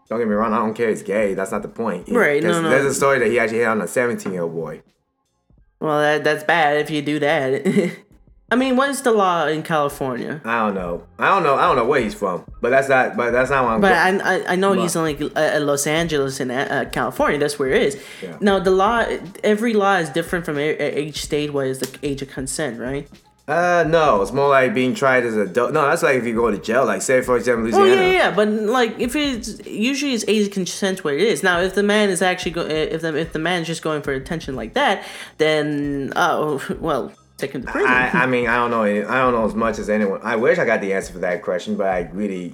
Don't 0.09 0.19
get 0.19 0.27
me 0.27 0.33
wrong, 0.33 0.51
I 0.51 0.57
don't 0.57 0.73
care 0.73 0.89
he's 0.89 1.03
gay. 1.03 1.35
That's 1.35 1.53
not 1.53 1.61
the 1.61 1.69
point. 1.69 2.09
Right, 2.09 2.43
no, 2.43 2.49
There's, 2.51 2.63
no. 2.63 2.69
there's 2.69 2.85
a 2.85 2.93
story 2.93 3.19
that 3.19 3.29
he 3.29 3.39
actually 3.39 3.59
hit 3.59 3.67
on 3.69 3.81
a 3.81 3.87
17 3.87 4.33
year 4.33 4.41
old 4.41 4.55
boy. 4.55 4.81
Well, 5.79 6.01
that 6.01 6.25
that's 6.25 6.43
bad 6.43 6.81
if 6.81 6.89
you 6.89 7.01
do 7.01 7.17
that. 7.19 7.95
I 8.49 8.55
mean, 8.55 8.77
what 8.77 8.89
is 8.89 9.01
the 9.01 9.11
law 9.11 9.45
in 9.45 9.61
California? 9.61 10.39
I 10.45 10.59
don't 10.65 10.75
know. 10.75 11.03
I 11.19 11.27
don't 11.29 11.43
know. 11.43 11.55
I 11.55 11.63
don't 11.67 11.75
know 11.75 11.85
where 11.85 11.99
he's 11.99 12.13
from. 12.13 12.45
But 12.61 12.69
that's 12.69 12.87
not. 12.87 13.17
But 13.17 13.31
that's 13.31 13.49
not 13.49 13.65
what 13.65 13.71
I'm. 13.73 13.81
But 13.81 13.91
I, 13.91 14.35
I, 14.37 14.53
I 14.53 14.55
know 14.55 14.73
But- 14.73 14.81
he's 14.83 14.95
in 14.95 15.01
like 15.01 15.21
uh, 15.21 15.59
Los 15.61 15.85
Angeles 15.85 16.39
and 16.39 16.51
uh, 16.51 16.85
California. 16.85 17.37
That's 17.39 17.59
where 17.59 17.69
it 17.71 17.81
is. 17.81 18.01
Yeah. 18.23 18.37
Now 18.39 18.59
the 18.59 18.71
law, 18.71 19.05
every 19.43 19.73
law 19.73 19.95
is 19.97 20.09
different 20.09 20.45
from 20.45 20.57
each 20.59 21.23
state. 21.23 21.51
What 21.51 21.67
is 21.67 21.79
the 21.79 21.99
age 22.03 22.21
of 22.21 22.29
consent, 22.29 22.79
right? 22.79 23.07
uh, 23.49 23.85
no. 23.87 24.21
It's 24.21 24.31
more 24.33 24.49
like 24.49 24.73
being 24.73 24.93
tried 24.95 25.23
as 25.25 25.35
a 25.35 25.41
adult. 25.41 25.73
No, 25.73 25.81
that's 25.81 26.03
like 26.03 26.15
if 26.15 26.25
you 26.25 26.33
go 26.33 26.49
to 26.49 26.57
jail. 26.57 26.85
Like 26.85 27.01
say 27.01 27.21
for 27.21 27.35
example, 27.35 27.67
Oh 27.75 27.79
Louisiana. 27.81 28.01
yeah, 28.01 28.07
yeah, 28.11 28.17
yeah. 28.29 28.31
But 28.35 28.47
like, 28.47 28.97
if 28.97 29.13
it's 29.17 29.65
usually 29.67 30.13
it's 30.13 30.23
age 30.27 30.47
of 30.47 30.53
consent 30.53 31.03
where 31.03 31.15
it 31.15 31.21
is. 31.21 31.43
Now, 31.43 31.59
if 31.59 31.75
the 31.75 31.83
man 31.83 32.09
is 32.09 32.21
actually 32.21 32.51
go, 32.51 32.61
if 32.61 33.01
the 33.01 33.13
if 33.17 33.33
the 33.33 33.39
man 33.39 33.61
is 33.63 33.67
just 33.67 33.81
going 33.81 34.03
for 34.03 34.13
attention 34.13 34.55
like 34.55 34.73
that, 34.75 35.03
then 35.37 36.13
oh 36.15 36.61
well, 36.79 37.11
take 37.37 37.51
him 37.51 37.61
to 37.61 37.71
prison. 37.71 37.89
I, 37.89 38.09
I 38.09 38.25
mean, 38.25 38.47
I 38.47 38.55
don't 38.57 38.71
know. 38.71 38.83
I 38.83 39.19
don't 39.19 39.33
know 39.33 39.45
as 39.45 39.53
much 39.55 39.79
as 39.79 39.89
anyone. 39.89 40.19
I 40.23 40.35
wish 40.35 40.57
I 40.57 40.65
got 40.65 40.81
the 40.81 40.93
answer 40.93 41.13
for 41.13 41.19
that 41.19 41.43
question, 41.43 41.77
but 41.77 41.87
I 41.87 42.09
really 42.13 42.53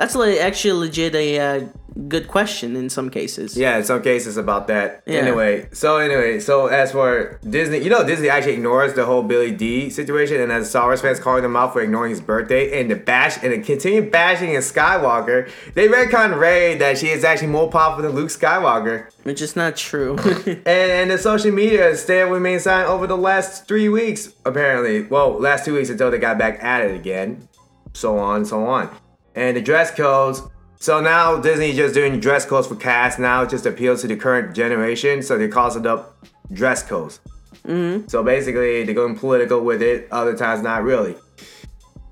you 0.00 0.14
don't. 0.14 0.20
You 0.20 0.24
really 0.24 0.40
don't 0.40 0.40
have 0.40 0.40
that 0.40 0.40
question. 0.40 0.40
Well, 0.40 0.40
I 0.40 0.40
don't. 0.40 0.40
That, 0.40 0.40
I- 0.40 0.40
I, 0.40 0.40
mean, 0.40 0.40
that's 0.40 0.40
that's 0.40 0.40
a. 0.40 0.40
Like 0.40 0.40
actually 0.40 0.72
legit 0.72 1.14
a 1.14 1.38
uh, 1.38 1.66
good 2.08 2.28
question 2.28 2.76
in 2.76 2.88
some 2.88 3.10
cases. 3.10 3.56
Yeah, 3.56 3.78
in 3.78 3.84
some 3.84 4.02
cases 4.02 4.36
about 4.36 4.66
that. 4.68 5.02
Yeah. 5.06 5.18
Anyway, 5.18 5.68
so 5.72 5.98
anyway, 5.98 6.40
so 6.40 6.66
as 6.66 6.92
for 6.92 7.38
Disney, 7.48 7.78
you 7.78 7.90
know, 7.90 8.04
Disney 8.06 8.28
actually 8.28 8.54
ignores 8.54 8.94
the 8.94 9.04
whole 9.04 9.22
Billy 9.22 9.50
D 9.52 9.90
situation, 9.90 10.40
and 10.40 10.52
as 10.52 10.70
Star 10.70 10.86
Wars 10.86 11.00
fans 11.00 11.20
calling 11.20 11.44
him 11.44 11.56
out 11.56 11.72
for 11.72 11.82
ignoring 11.82 12.10
his 12.10 12.20
birthday 12.20 12.80
and 12.80 12.90
the 12.90 12.96
bash 12.96 13.42
and 13.42 13.52
the 13.52 13.58
continued 13.58 14.10
bashing 14.10 14.56
of 14.56 14.62
Skywalker, 14.62 15.50
they 15.74 15.88
retcon 15.88 16.38
Ray 16.38 16.76
that 16.76 16.98
she 16.98 17.08
is 17.08 17.24
actually 17.24 17.48
more 17.48 17.70
powerful 17.70 18.02
than 18.02 18.12
Luke 18.12 18.30
Skywalker. 18.30 19.10
Which 19.24 19.42
is 19.42 19.56
not 19.56 19.76
true. 19.76 20.16
And, 20.50 20.66
and 20.66 21.10
the 21.10 21.18
social 21.18 21.52
media 21.52 21.96
stay 21.96 22.24
with 22.24 22.42
main 22.42 22.60
sign 22.60 22.86
over 22.86 23.06
the 23.06 23.16
last 23.16 23.66
three 23.68 23.88
weeks, 23.88 24.32
apparently. 24.44 25.02
Well, 25.02 25.38
last 25.38 25.64
two 25.64 25.74
weeks 25.74 25.90
until 25.90 26.10
they 26.10 26.18
got 26.18 26.38
back 26.38 26.62
at 26.62 26.84
it 26.84 26.94
again. 26.94 27.48
So 27.92 28.18
on, 28.18 28.44
so 28.44 28.64
on. 28.66 28.90
And 29.34 29.56
the 29.56 29.60
dress 29.60 29.90
codes. 29.90 30.42
So 30.78 31.00
now 31.00 31.38
Disney 31.40 31.72
just 31.72 31.94
doing 31.94 32.20
dress 32.20 32.46
codes 32.46 32.66
for 32.66 32.76
cast 32.76 33.18
now. 33.18 33.42
It 33.42 33.50
just 33.50 33.66
appeals 33.66 34.00
to 34.02 34.08
the 34.08 34.16
current 34.16 34.54
generation. 34.54 35.22
So 35.22 35.36
they 35.38 35.48
calls 35.48 35.76
it 35.76 35.86
up 35.86 36.26
dress 36.52 36.82
codes. 36.82 37.20
Mm-hmm. 37.64 38.08
So 38.08 38.22
basically, 38.22 38.84
they're 38.84 38.94
going 38.94 39.16
political 39.16 39.60
with 39.60 39.82
it. 39.82 40.08
Other 40.10 40.36
times, 40.36 40.62
not 40.62 40.82
really. 40.82 41.16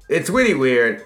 It's 0.09 0.31
really 0.31 0.55
weird. 0.55 1.03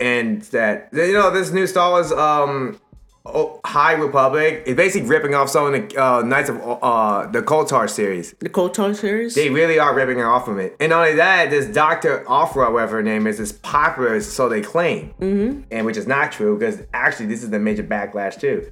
And 0.00 0.42
that 0.42 0.88
you 0.92 1.12
know 1.12 1.30
this 1.30 1.50
new 1.52 1.66
Star 1.66 1.90
Wars 1.90 2.10
um 2.12 2.80
oh, 3.26 3.60
High 3.64 3.92
Republic 3.92 4.62
is 4.66 4.76
basically 4.76 5.08
ripping 5.08 5.34
off 5.34 5.48
some 5.48 5.72
of 5.72 5.88
the 5.88 6.02
uh, 6.02 6.22
Knights 6.22 6.48
of 6.48 6.60
uh 6.82 7.26
the 7.26 7.42
KOTOR 7.42 7.88
series. 7.88 8.34
the 8.40 8.48
KOTOR 8.48 8.94
series. 8.96 9.34
They 9.34 9.50
really 9.50 9.78
are 9.78 9.94
ripping 9.94 10.18
it 10.18 10.24
off 10.24 10.44
from 10.44 10.58
it. 10.58 10.76
And 10.80 10.90
not 10.90 11.02
only 11.02 11.16
that, 11.16 11.50
this 11.50 11.66
Doctor 11.66 12.24
Aphra, 12.28 12.70
whatever 12.72 12.96
her 12.96 13.02
name 13.02 13.26
is, 13.26 13.40
is 13.40 13.52
popular, 13.52 14.20
so 14.20 14.48
they 14.48 14.62
claim, 14.62 15.14
mm-hmm. 15.20 15.62
and 15.70 15.86
which 15.86 15.96
is 15.96 16.06
not 16.06 16.32
true 16.32 16.58
because 16.58 16.80
actually 16.94 17.26
this 17.26 17.42
is 17.42 17.50
the 17.50 17.58
major 17.58 17.84
backlash 17.84 18.40
too. 18.40 18.68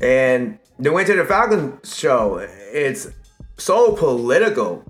And 0.00 0.58
the 0.78 0.92
Winter 0.92 1.14
the 1.14 1.24
Falcon 1.24 1.78
show, 1.84 2.38
it's 2.72 3.08
so 3.58 3.92
political. 3.92 4.84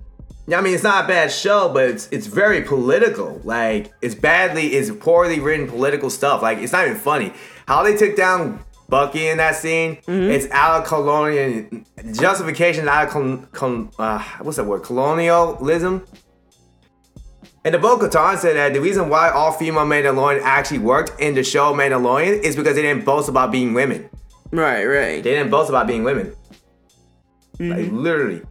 I 0.53 0.61
mean, 0.61 0.73
it's 0.73 0.83
not 0.83 1.05
a 1.05 1.07
bad 1.07 1.31
show, 1.31 1.69
but 1.69 1.85
it's 1.85 2.07
it's 2.11 2.27
very 2.27 2.61
political. 2.61 3.39
Like 3.43 3.93
it's 4.01 4.15
badly, 4.15 4.67
it's 4.67 4.91
poorly 4.91 5.39
written 5.39 5.67
political 5.67 6.09
stuff. 6.09 6.41
Like 6.41 6.57
it's 6.59 6.73
not 6.73 6.85
even 6.85 6.97
funny. 6.97 7.33
How 7.67 7.83
they 7.83 7.95
took 7.95 8.15
down 8.15 8.63
Bucky 8.89 9.27
in 9.27 9.37
that 9.37 9.55
scene, 9.55 9.99
it's 10.07 10.51
out 10.51 10.81
of 10.81 10.87
colonial 10.87 11.65
justification, 12.11 12.89
out 12.89 13.07
of 13.07 13.13
con, 13.13 13.45
con, 13.53 13.89
uh, 13.97 14.21
what's 14.41 14.57
that 14.57 14.65
word? 14.65 14.83
Colonialism. 14.83 16.05
And 17.63 17.75
the 17.75 17.77
Bo-Katan 17.79 18.37
said 18.37 18.55
that 18.55 18.73
the 18.73 18.81
reason 18.81 19.07
why 19.07 19.29
all 19.29 19.51
female 19.51 19.85
Mandalorian 19.85 20.41
actually 20.41 20.79
worked 20.79 21.19
in 21.21 21.35
the 21.35 21.43
show 21.43 21.73
Mandalorian 21.73 22.41
is 22.41 22.55
because 22.55 22.75
they 22.75 22.81
didn't 22.81 23.05
boast 23.05 23.29
about 23.29 23.51
being 23.51 23.73
women. 23.73 24.09
right, 24.51 24.83
right. 24.83 25.23
They 25.23 25.35
didn't 25.35 25.51
boast 25.51 25.69
about 25.69 25.87
being 25.87 26.03
women. 26.03 26.35
Like 27.59 27.91
literally. 27.91 28.41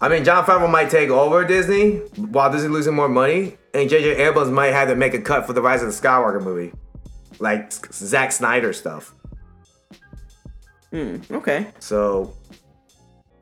I 0.00 0.08
mean, 0.08 0.24
Jon 0.24 0.44
Favreau 0.44 0.70
might 0.70 0.90
take 0.90 1.08
over 1.08 1.44
Disney 1.44 1.96
while 2.16 2.52
Disney 2.52 2.68
losing 2.68 2.94
more 2.94 3.08
money, 3.08 3.56
and 3.72 3.88
J.J. 3.88 4.16
Abrams 4.16 4.50
might 4.50 4.72
have 4.72 4.88
to 4.88 4.96
make 4.96 5.14
a 5.14 5.20
cut 5.20 5.46
for 5.46 5.52
the 5.52 5.62
Rise 5.62 5.82
of 5.82 5.88
the 5.88 5.94
Skywalker 5.94 6.42
movie, 6.42 6.72
like 7.38 7.72
Zack 7.92 8.32
Snyder 8.32 8.72
stuff. 8.72 9.14
Hmm, 10.90 11.16
okay. 11.30 11.68
So, 11.78 12.36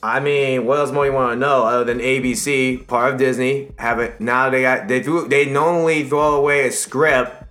I 0.03 0.21
mean, 0.21 0.67
what 0.67 0.79
else 0.79 0.91
more 0.91 1.07
you 1.07 1.13
want 1.13 1.33
to 1.33 1.37
know 1.39 1.65
other 1.65 1.85
than 1.85 1.99
ABC, 1.99 2.87
part 2.87 3.13
of 3.13 3.19
Disney, 3.19 3.73
have 3.79 3.99
it 3.99 4.21
now? 4.21 4.51
They 4.51 4.63
got 4.63 4.89
they 4.89 5.03
threw 5.03 5.29
they 5.29 5.47
normally 5.47 6.09
throw 6.09 6.37
away 6.37 6.67
a 6.67 6.73
script 6.73 7.45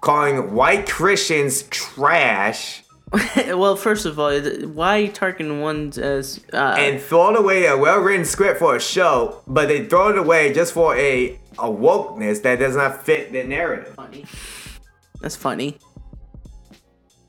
calling 0.00 0.54
white 0.54 0.88
Christians 0.88 1.64
trash. 1.64 2.82
well, 3.48 3.74
first 3.76 4.06
of 4.06 4.18
all, 4.18 4.30
why 4.68 5.10
Tarkin 5.12 5.60
ones 5.60 5.98
as 5.98 6.40
uh, 6.52 6.76
and 6.78 7.00
thrown 7.00 7.36
away 7.36 7.66
a 7.66 7.76
well-written 7.76 8.24
script 8.24 8.58
for 8.60 8.76
a 8.76 8.80
show, 8.80 9.42
but 9.46 9.66
they 9.68 9.84
throw 9.86 10.10
it 10.10 10.18
away 10.18 10.52
just 10.52 10.72
for 10.72 10.96
a 10.96 11.38
a 11.58 11.68
wokeness 11.68 12.42
that 12.42 12.58
does 12.60 12.76
not 12.76 13.04
fit 13.04 13.32
the 13.32 13.42
narrative. 13.42 13.94
funny. 13.94 14.24
That's 15.20 15.36
funny. 15.36 15.76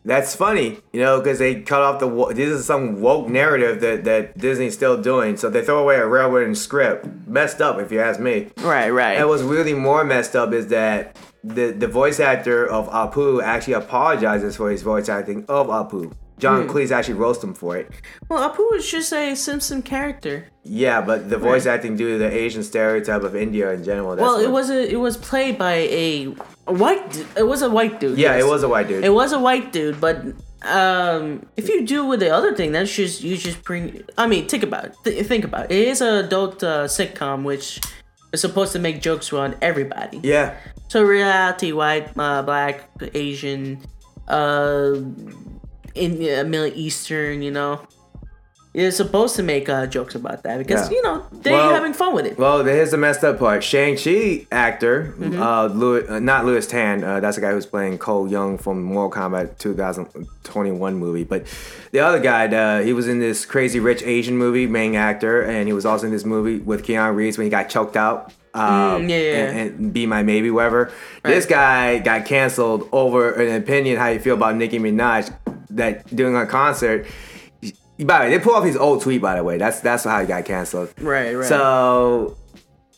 That's 0.03 0.35
funny, 0.35 0.79
you 0.93 1.00
know, 1.00 1.19
because 1.19 1.38
they 1.38 1.61
cut 1.61 1.81
off 1.81 2.00
the. 2.00 2.07
wo- 2.07 2.31
This 2.31 2.50
is 2.50 2.65
some 2.65 3.01
woke 3.01 3.27
narrative 3.29 3.81
that 3.81 4.03
that 4.05 4.38
Disney's 4.38 4.73
still 4.73 5.00
doing, 5.00 5.38
so 5.38 5.47
they 5.50 5.63
throw 5.63 5.79
away 5.79 6.00
a 6.00 6.07
well-written 6.07 6.55
script. 6.55 7.05
Messed 7.27 7.61
up, 7.61 7.79
if 7.79 7.91
you 7.91 8.00
ask 8.01 8.19
me. 8.19 8.50
Right, 8.57 8.89
right. 8.89 9.17
And 9.19 9.27
what's 9.29 9.43
really 9.43 9.73
more 9.73 10.03
messed 10.03 10.35
up 10.35 10.53
is 10.53 10.67
that 10.67 11.15
the 11.43 11.71
the 11.71 11.88
voice 11.88 12.19
actor 12.19 12.67
of 12.67 12.89
Apu 12.89 13.41
actually 13.43 13.74
apologizes 13.74 14.55
for 14.55 14.69
his 14.69 14.81
voice 14.81 15.10
acting 15.10 15.45
of 15.48 15.67
Apu. 15.67 16.13
John 16.41 16.67
Cleese 16.67 16.89
actually 16.89 17.13
roasts 17.13 17.43
him 17.43 17.53
for 17.53 17.77
it. 17.77 17.91
well, 18.27 18.50
Apu 18.50 18.71
was 18.71 18.89
just 18.89 19.13
a 19.13 19.36
Simpson 19.36 19.83
character. 19.83 20.48
Yeah, 20.63 21.00
but 21.00 21.29
the 21.29 21.38
voice 21.38 21.67
acting 21.67 21.95
due 21.95 22.13
to 22.13 22.17
the 22.17 22.31
Asian 22.31 22.63
stereotype 22.63 23.21
of 23.21 23.36
India 23.36 23.71
in 23.71 23.83
general. 23.83 24.15
That's 24.15 24.24
Well, 24.24 24.39
it 24.39 24.50
was 24.50 24.71
a 24.71 24.91
it 24.91 25.00
was 25.00 25.17
played 25.17 25.60
by 25.60 25.74
a, 25.74 26.33
a 26.65 26.74
white. 26.74 27.25
It 27.38 27.48
was 27.48 27.62
a 27.62 27.69
white 27.69 28.00
dude. 28.00 28.17
Yeah, 28.17 28.36
yes. 28.36 28.43
it 28.43 28.48
was 28.48 28.63
a 28.63 28.69
white 28.69 28.88
dude. 28.88 29.03
It 29.03 29.13
was 29.13 29.33
a 29.33 29.39
white 29.39 29.71
dude, 29.71 30.01
but 30.01 30.25
um, 30.63 31.45
if 31.57 31.69
you 31.69 31.86
do 31.86 32.05
with 32.05 32.19
the 32.19 32.33
other 32.33 32.55
thing, 32.55 32.71
that's 32.71 32.93
just 32.93 33.21
you 33.21 33.38
just 33.38 33.63
bring. 33.63 34.03
I 34.17 34.25
mean, 34.25 34.48
think 34.48 34.63
about 34.63 34.86
it. 34.86 34.95
Th- 35.03 35.25
think 35.25 35.43
about 35.43 35.71
it. 35.71 35.77
It 35.77 35.88
is 35.89 36.01
a 36.01 36.25
adult 36.25 36.63
uh, 36.63 36.86
sitcom, 36.86 37.43
which 37.43 37.79
is 38.33 38.41
supposed 38.41 38.71
to 38.74 38.79
make 38.79 39.01
jokes 39.01 39.31
on 39.33 39.55
everybody. 39.62 40.19
Yeah. 40.24 40.55
So 40.91 41.03
reality, 41.03 41.71
white, 41.71 42.10
uh, 42.19 42.41
black, 42.41 42.89
Asian, 43.13 43.79
uh, 44.27 44.95
in 45.95 46.12
uh, 46.19 46.43
Middle 46.43 46.65
Eastern, 46.75 47.41
you 47.41 47.51
know, 47.51 47.79
You're 48.74 48.91
supposed 48.91 49.36
to 49.38 49.43
make 49.43 49.67
uh, 49.69 49.86
jokes 49.88 50.15
about 50.15 50.43
that 50.43 50.57
because 50.57 50.89
Yeah. 50.89 50.95
you 50.98 51.03
know 51.03 51.24
they're 51.31 51.53
Well- 51.53 51.74
having 51.74 51.93
fun 51.93 52.13
with 52.13 52.25
it. 52.25 52.38
Well, 52.38 52.63
here's 52.65 52.91
the 52.91 52.98
messed 52.98 53.24
up 53.24 53.39
part. 53.39 53.63
Shang 53.63 53.95
Chi 53.98 54.48
actor, 54.51 55.13
Mm-hmm. 55.19 55.41
uh, 55.41 55.67
Lewis, 55.67 56.10
uh, 56.10 56.19
not 56.19 56.45
Lewis 56.45 56.67
Tan. 56.67 57.03
Uh, 57.05 57.19
that's 57.21 57.36
the 57.36 57.41
guy 57.41 57.51
who's 57.51 57.65
playing 57.65 57.98
Cole 57.98 58.27
Young 58.29 58.57
from 58.57 58.81
Mortal 58.83 59.12
Kombat 59.21 59.57
2021 59.60 60.95
movie. 60.95 61.24
But 61.25 61.45
the 61.91 62.00
other 62.01 62.19
guy, 62.19 62.48
uh, 62.48 62.81
he 62.81 62.91
was 62.93 63.07
in 63.10 63.19
this 63.19 63.45
Crazy 63.45 63.79
Rich 63.79 64.03
Asian 64.03 64.38
movie, 64.38 64.67
main 64.67 64.95
actor, 64.95 65.41
and 65.41 65.67
he 65.67 65.74
was 65.74 65.86
also 65.86 66.05
in 66.05 66.12
this 66.13 66.25
movie 66.25 66.57
with 66.60 66.86
Keanu 66.86 67.13
Reeves 67.15 67.38
when 67.38 67.45
he 67.45 67.51
got 67.51 67.69
choked 67.69 67.95
out. 67.98 68.31
Um, 68.53 69.03
Mm, 69.03 69.10
yeah, 69.10 69.17
yeah. 69.17 69.50
And, 69.50 69.79
and 69.79 69.93
Be 69.93 70.05
My 70.05 70.24
Maybe, 70.24 70.51
whatever. 70.51 70.91
This 71.24 71.46
guy 71.46 72.00
got 72.00 72.25
canceled 72.25 72.89
over 72.91 73.31
an 73.31 73.62
opinion 73.62 73.98
how 73.98 74.08
you 74.08 74.20
feel 74.20 74.36
about 74.36 74.55
Nicki 74.55 74.79
Minaj 74.79 75.34
that 75.70 76.13
doing 76.15 76.36
a 76.36 76.46
concert. 76.46 77.08
By 78.00 78.17
the 78.20 78.24
way, 78.25 78.29
they 78.38 78.43
pull 78.43 78.53
off 78.55 78.65
his 78.65 78.75
old 78.77 79.01
tweet. 79.01 79.22
By 79.22 79.36
the 79.36 79.43
way, 79.43 79.58
that's 79.58 79.79
that's 79.79 80.03
how 80.03 80.20
he 80.22 80.27
got 80.27 80.46
canceled. 80.46 80.93
Right, 81.00 81.34
right. 81.36 81.46
So 81.46 82.36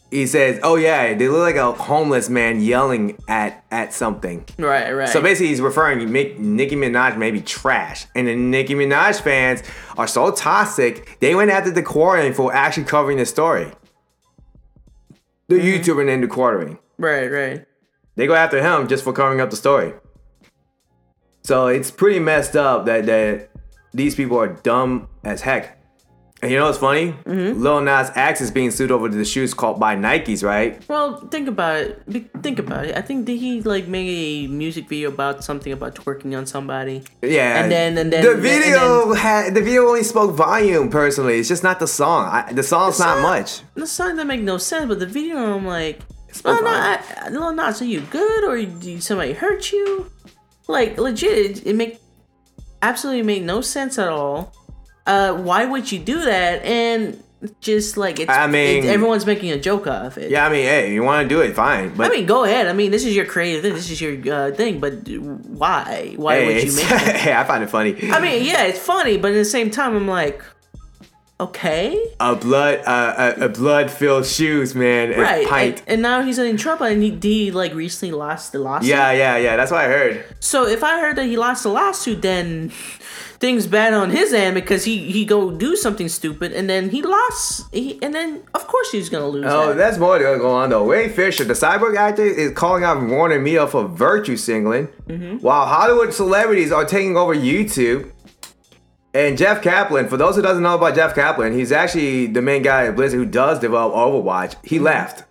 he 0.10 0.27
says, 0.27 0.60
"Oh 0.63 0.75
yeah, 0.75 1.13
they 1.13 1.27
look 1.27 1.41
like 1.41 1.55
a 1.55 1.74
homeless 1.74 2.29
man 2.29 2.62
yelling 2.62 3.17
at 3.27 3.65
at 3.69 3.93
something." 3.93 4.45
right, 4.57 4.91
right. 4.91 5.10
So 5.10 5.22
basically, 5.22 5.48
he's 5.48 5.60
referring 5.60 6.00
to 6.00 6.05
Nicki 6.05 6.75
Minaj 6.75 7.17
maybe 7.17 7.41
trash, 7.41 8.05
and 8.15 8.27
the 8.27 8.36
Nicki 8.36 8.75
Minaj 8.75 9.19
fans 9.22 9.62
are 9.98 10.07
so 10.07 10.31
toxic. 10.31 11.19
They 11.19 11.36
went 11.36 11.51
after 11.51 11.72
the 11.72 11.83
quartering 11.83 12.33
for 12.33 12.53
actually 12.53 12.86
covering 12.86 13.17
the 13.17 13.25
story. 13.25 13.72
The 15.53 15.60
mm-hmm. 15.60 15.91
YouTuber 15.91 16.05
named 16.05 16.24
the 16.24 16.27
quartering. 16.27 16.79
right, 16.98 17.27
right. 17.27 17.65
They 18.15 18.25
go 18.25 18.33
after 18.33 18.62
him 18.62 18.88
just 18.88 19.03
for 19.03 19.13
covering 19.13 19.39
up 19.39 19.50
the 19.51 19.55
story. 19.55 19.93
So 21.43 21.67
it's 21.67 21.91
pretty 21.91 22.19
messed 22.19 22.55
up 22.55 22.86
that 22.86 23.05
that 23.05 23.50
these 23.93 24.15
people 24.15 24.39
are 24.39 24.48
dumb 24.48 25.10
as 25.24 25.41
heck. 25.41 25.82
And 26.43 26.51
you 26.51 26.57
know 26.59 26.65
what's 26.65 26.77
funny? 26.77 27.13
Mm-hmm. 27.23 27.62
Lil 27.62 27.79
Nas 27.79 28.12
X 28.15 28.41
is 28.41 28.51
being 28.51 28.69
sued 28.69 28.91
over 28.91 29.07
the 29.07 29.23
shoes 29.23 29.53
called 29.53 29.79
by 29.79 29.95
Nikes, 29.95 30.43
right? 30.43 30.83
Well, 30.89 31.25
think 31.31 31.47
about 31.47 31.77
it. 31.77 32.09
Be- 32.12 32.29
Think 32.41 32.59
about 32.59 32.83
it. 32.85 32.97
I 32.97 33.01
think 33.01 33.25
did 33.25 33.39
he 33.39 33.62
like 33.62 33.88
make 33.88 34.09
a 34.09 34.47
music 34.47 34.89
video 34.89 35.07
about 35.07 35.41
something 35.41 35.71
about 35.71 35.95
twerking 35.95 36.38
on 36.38 36.45
somebody? 36.45 37.03
Yeah. 37.21 37.63
And 37.63 37.71
then- 37.71 37.97
and 37.97 38.12
then- 38.12 38.25
the 38.25 38.35
video 38.35 39.13
had 39.13 39.55
the 39.55 39.62
video 39.62 39.88
only 39.88 40.03
spoke 40.03 40.35
volume. 40.35 40.89
Personally, 40.89 41.39
it's 41.39 41.47
just 41.47 41.63
not 41.63 41.79
the 41.79 41.88
song. 41.88 42.27
I, 42.27 42.51
the 42.51 42.62
song's 42.62 43.00
not 43.00 43.13
song- 43.13 43.21
much. 43.21 43.62
The 43.75 43.88
song 43.88 44.17
that 44.17 44.27
make 44.27 44.41
no 44.41 44.57
sense, 44.57 44.85
but 44.89 45.00
the 45.00 45.05
video 45.07 45.38
I'm 45.55 45.65
like, 45.65 46.01
oh 46.43 46.59
no. 46.59 46.67
I, 46.67 47.29
Lil 47.29 47.53
Nas, 47.53 47.81
are 47.81 47.85
you 47.85 48.01
good 48.12 48.43
or 48.43 48.57
did 48.62 49.01
somebody 49.01 49.31
hurt 49.31 49.71
you? 49.71 50.12
Like 50.67 50.97
legit, 50.97 51.33
it, 51.59 51.67
it 51.67 51.75
make 51.77 52.00
absolutely 52.81 53.23
made 53.23 53.43
no 53.43 53.62
sense 53.62 53.97
at 53.97 54.09
all. 54.09 54.53
Uh, 55.05 55.33
why 55.33 55.65
would 55.65 55.91
you 55.91 56.00
do 56.00 56.22
that? 56.25 56.63
And 56.63 57.22
just 57.60 57.98
like 57.98 58.19
it's, 58.22 58.31
I 58.31 58.48
mean- 58.48 58.86
it- 58.86 58.89
everyone's 58.89 59.25
making 59.25 59.51
a 59.51 59.60
joke 59.60 59.86
of 59.88 60.17
it. 60.17 60.31
Yeah, 60.31 60.45
I 60.45 60.50
mean, 60.50 60.63
hey, 60.63 60.93
you 60.93 61.03
want 61.03 61.27
to 61.27 61.29
do 61.36 61.41
it, 61.41 61.53
fine. 61.53 61.93
But 61.93 62.07
I 62.07 62.15
mean, 62.15 62.25
go 62.25 62.45
ahead. 62.45 62.67
I 62.67 62.74
mean, 62.74 62.89
this 62.91 63.03
is 63.05 63.15
your 63.15 63.25
creative 63.25 63.63
thing. 63.63 63.74
This 63.74 63.89
is 63.91 64.00
your 64.01 64.33
uh, 64.33 64.51
thing. 64.51 64.79
But 64.79 65.07
why? 65.10 66.13
Why 66.15 66.36
hey, 66.39 66.45
would 66.45 66.63
you 66.63 66.75
make 66.75 66.91
it? 66.91 67.15
hey, 67.17 67.33
I 67.33 67.43
find 67.43 67.63
it 67.63 67.69
funny. 67.69 67.98
I 68.12 68.19
mean, 68.22 68.45
yeah, 68.45 68.63
it's 68.63 68.79
funny, 68.79 69.17
but 69.17 69.31
at 69.31 69.36
the 69.36 69.45
same 69.45 69.69
time, 69.72 69.95
I'm 69.95 70.07
like, 70.07 70.41
okay, 71.43 72.03
a 72.19 72.35
blood, 72.35 72.79
uh, 72.85 73.33
a, 73.38 73.45
a 73.45 73.50
blood-filled 73.50 74.25
shoes, 74.25 74.73
man. 74.75 75.12
and 75.12 75.21
right. 75.21 75.47
Pint. 75.47 75.79
And, 75.81 75.89
and 75.89 76.01
now 76.01 76.21
he's 76.21 76.38
in 76.39 76.57
trouble, 76.57 76.85
and 76.85 77.01
he, 77.03 77.17
he 77.21 77.51
like 77.51 77.73
recently 77.73 78.13
lost 78.13 78.51
the 78.51 78.59
lawsuit. 78.59 78.89
yeah, 78.89 79.12
yeah, 79.12 79.38
yeah. 79.38 79.55
That's 79.57 79.71
what 79.71 79.81
I 79.81 79.88
heard. 79.88 80.23
So 80.39 80.67
if 80.67 80.83
I 80.83 81.00
heard 81.00 81.15
that 81.17 81.25
he 81.25 81.38
lost 81.38 81.63
the 81.63 81.69
lawsuit, 81.69 82.21
then 82.21 82.71
things 83.39 83.67
bad 83.67 83.93
on 83.93 84.09
his 84.09 84.31
end 84.31 84.55
because 84.55 84.85
he 84.85 85.12
he 85.12 85.25
go 85.25 85.51
do 85.51 85.75
something 85.75 86.07
stupid, 86.07 86.53
and 86.53 86.69
then 86.69 86.89
he 86.89 87.01
lost. 87.01 87.63
He, 87.73 88.00
and 88.01 88.13
then 88.15 88.41
of 88.53 88.67
course 88.67 88.91
he's 88.91 89.09
gonna 89.09 89.27
lose. 89.27 89.45
Oh, 89.47 89.69
that. 89.69 89.77
that's 89.77 89.97
more 89.97 90.17
going 90.19 90.41
on 90.41 90.69
though. 90.69 90.85
Ray 90.88 91.09
Fisher, 91.09 91.43
the 91.43 91.53
cyborg 91.53 91.97
actor, 91.97 92.23
is 92.23 92.53
calling 92.53 92.83
out 92.85 93.01
Warner 93.03 93.39
Media 93.39 93.67
for 93.67 93.85
virtue 93.88 94.38
singling, 94.38 94.88
Mm-hmm. 95.07 95.38
while 95.39 95.65
Hollywood 95.65 96.13
celebrities 96.13 96.71
are 96.71 96.85
taking 96.85 97.17
over 97.17 97.35
YouTube. 97.35 98.09
And 99.13 99.38
Jeff 99.38 99.62
Kaplan, 99.62 100.08
for 100.08 100.17
those 100.17 100.36
who 100.36 100.41
doesn't 100.41 100.63
know 100.63 100.75
about 100.75 100.96
Jeff 100.96 101.13
Kaplan, 101.13 101.53
he's 101.53 101.72
actually 101.72 102.25
the 102.27 102.41
main 102.41 102.63
guy 102.63 102.88
at 102.88 102.96
Blizzard 102.96 103.20
who 103.20 103.25
does 103.25 103.60
develop 103.60 103.93
Overwatch. 103.93 104.55
He 104.65 104.79
left, 104.79 105.24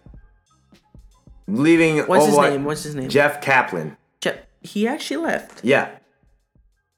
leaving 1.49 1.97
Mm-hmm. 1.97 2.09
What's 2.09 2.27
his 2.27 2.39
name? 2.39 2.65
What's 2.65 2.83
his 2.85 2.95
name? 2.95 3.09
Jeff 3.09 3.41
Kaplan. 3.41 3.97
Jeff, 4.21 4.37
he 4.61 4.87
actually 4.87 5.17
left. 5.19 5.65
Yeah, 5.65 5.91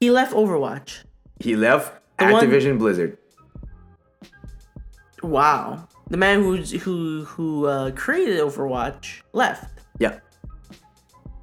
He 0.01 0.11
left 0.11 0.35
Overwatch. 0.35 1.05
he 1.41 1.57
left 1.57 2.01
The 2.19 2.27
one- 2.27 2.45
Activision 2.47 2.79
Blizzard. 2.79 3.17
Wow. 5.23 5.89
The 6.11 6.19
man 6.19 6.43
who's 6.43 6.71
who 6.83 7.25
who 7.25 7.67
uh, 7.67 7.91
created 7.93 8.41
Overwatch 8.41 9.23
left. 9.33 9.81
Yeah, 9.99 10.19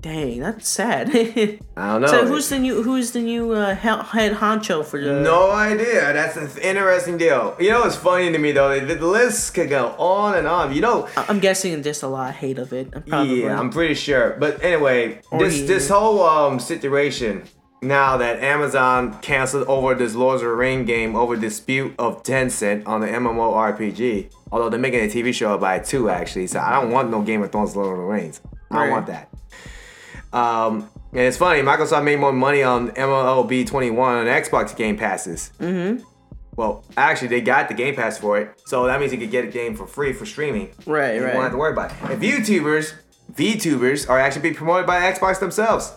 Dang, 0.01 0.39
that's 0.39 0.67
sad. 0.67 1.09
I 1.15 1.59
don't 1.75 2.01
know. 2.01 2.07
so 2.07 2.25
who's 2.25 2.49
the 2.49 2.57
new 2.57 2.81
who's 2.81 3.11
the 3.11 3.21
new 3.21 3.51
uh, 3.51 3.75
head 3.75 4.33
honcho 4.33 4.83
for 4.83 4.99
the? 4.99 5.21
No 5.21 5.51
idea. 5.51 6.11
That's 6.13 6.37
an 6.37 6.49
interesting 6.59 7.19
deal. 7.19 7.55
You 7.59 7.69
know 7.69 7.83
it's 7.83 7.95
funny 7.97 8.31
to 8.31 8.37
me 8.39 8.51
though? 8.51 8.79
The, 8.79 8.95
list 8.95 9.53
could 9.53 9.69
go 9.69 9.89
on 9.99 10.35
and 10.35 10.47
on. 10.47 10.73
You 10.73 10.81
know, 10.81 11.07
I'm 11.15 11.39
guessing 11.39 11.83
just 11.83 12.01
a 12.01 12.07
lot 12.07 12.31
of 12.31 12.35
hate 12.37 12.57
of 12.57 12.73
it. 12.73 12.89
Probably. 13.07 13.43
yeah, 13.43 13.59
I'm 13.59 13.69
pretty 13.69 13.93
sure. 13.93 14.37
But 14.39 14.63
anyway, 14.63 15.21
Or 15.29 15.37
this 15.43 15.57
he- 15.57 15.65
this 15.67 15.87
whole 15.89 16.23
um 16.23 16.59
situation 16.59 17.43
now 17.83 18.17
that 18.17 18.41
Amazon 18.43 19.19
canceled 19.21 19.67
over 19.67 19.93
this 19.93 20.15
Lords 20.15 20.41
of 20.41 20.47
the 20.49 20.55
Ring 20.55 20.83
game 20.85 21.15
over 21.15 21.35
dispute 21.35 21.93
of 21.99 22.23
Tencent 22.23 22.87
on 22.87 23.01
the 23.01 23.07
MMORPG. 23.07 24.31
Although 24.51 24.69
they're 24.69 24.79
making 24.79 25.01
a 25.01 25.07
TV 25.07 25.31
show 25.33 25.53
about 25.53 25.81
it 25.81 25.85
too, 25.85 26.09
actually. 26.09 26.47
So 26.47 26.59
I 26.59 26.71
don't 26.79 26.91
want 26.91 27.09
no 27.11 27.21
Game 27.21 27.41
of 27.43 27.51
Thrones 27.51 27.75
Lord 27.75 27.91
of 27.93 27.97
the 27.97 28.03
Rings. 28.03 28.41
I 28.71 28.75
don't 28.75 28.81
Right. 28.83 28.89
want 28.91 29.07
that. 29.07 29.29
Um, 30.33 30.89
and 31.11 31.21
it's 31.21 31.37
funny, 31.37 31.61
Microsoft 31.61 32.03
made 32.03 32.19
more 32.19 32.31
money 32.31 32.63
on 32.63 32.91
MLB 32.91 33.67
21 33.67 34.17
on 34.17 34.25
Xbox 34.27 34.75
Game 34.75 34.97
Passes. 34.97 35.51
Mm-hmm. 35.59 36.03
Well, 36.55 36.83
actually, 36.97 37.29
they 37.29 37.41
got 37.41 37.67
the 37.69 37.73
Game 37.73 37.95
Pass 37.95 38.17
for 38.17 38.39
it, 38.39 38.61
so 38.65 38.85
that 38.85 38.99
means 38.99 39.11
you 39.11 39.17
could 39.17 39.31
get 39.31 39.45
a 39.45 39.47
game 39.47 39.75
for 39.75 39.87
free 39.87 40.13
for 40.13 40.25
streaming. 40.25 40.73
Right, 40.85 41.15
You 41.15 41.23
right. 41.23 41.33
You 41.33 41.33
won't 41.33 41.43
have 41.43 41.51
to 41.53 41.57
worry 41.57 41.71
about 41.71 41.91
it. 41.91 41.97
And 42.11 42.21
VTubers, 42.21 42.93
VTubers 43.33 44.09
are 44.09 44.19
actually 44.19 44.43
being 44.43 44.55
promoted 44.55 44.85
by 44.85 44.99
Xbox 45.11 45.39
themselves. 45.39 45.95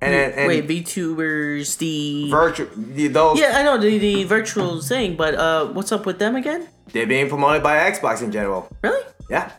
And, 0.00 0.12
and, 0.12 0.34
and 0.34 0.48
Wait, 0.48 0.66
VTubers, 0.66 1.78
the 1.78 2.28
virtual 2.28 2.66
those 2.74 3.38
yeah, 3.38 3.52
I 3.54 3.62
know 3.62 3.78
the 3.78 3.98
the 3.98 4.24
virtual 4.24 4.80
thing, 4.80 5.14
but 5.16 5.36
uh, 5.36 5.66
what's 5.66 5.92
up 5.92 6.06
with 6.06 6.18
them 6.18 6.34
again? 6.34 6.68
they're 6.92 7.06
being 7.06 7.28
promoted 7.28 7.62
by 7.62 7.90
Xbox 7.90 8.20
in 8.22 8.32
general. 8.32 8.68
Really? 8.82 9.04
Yeah. 9.30 9.50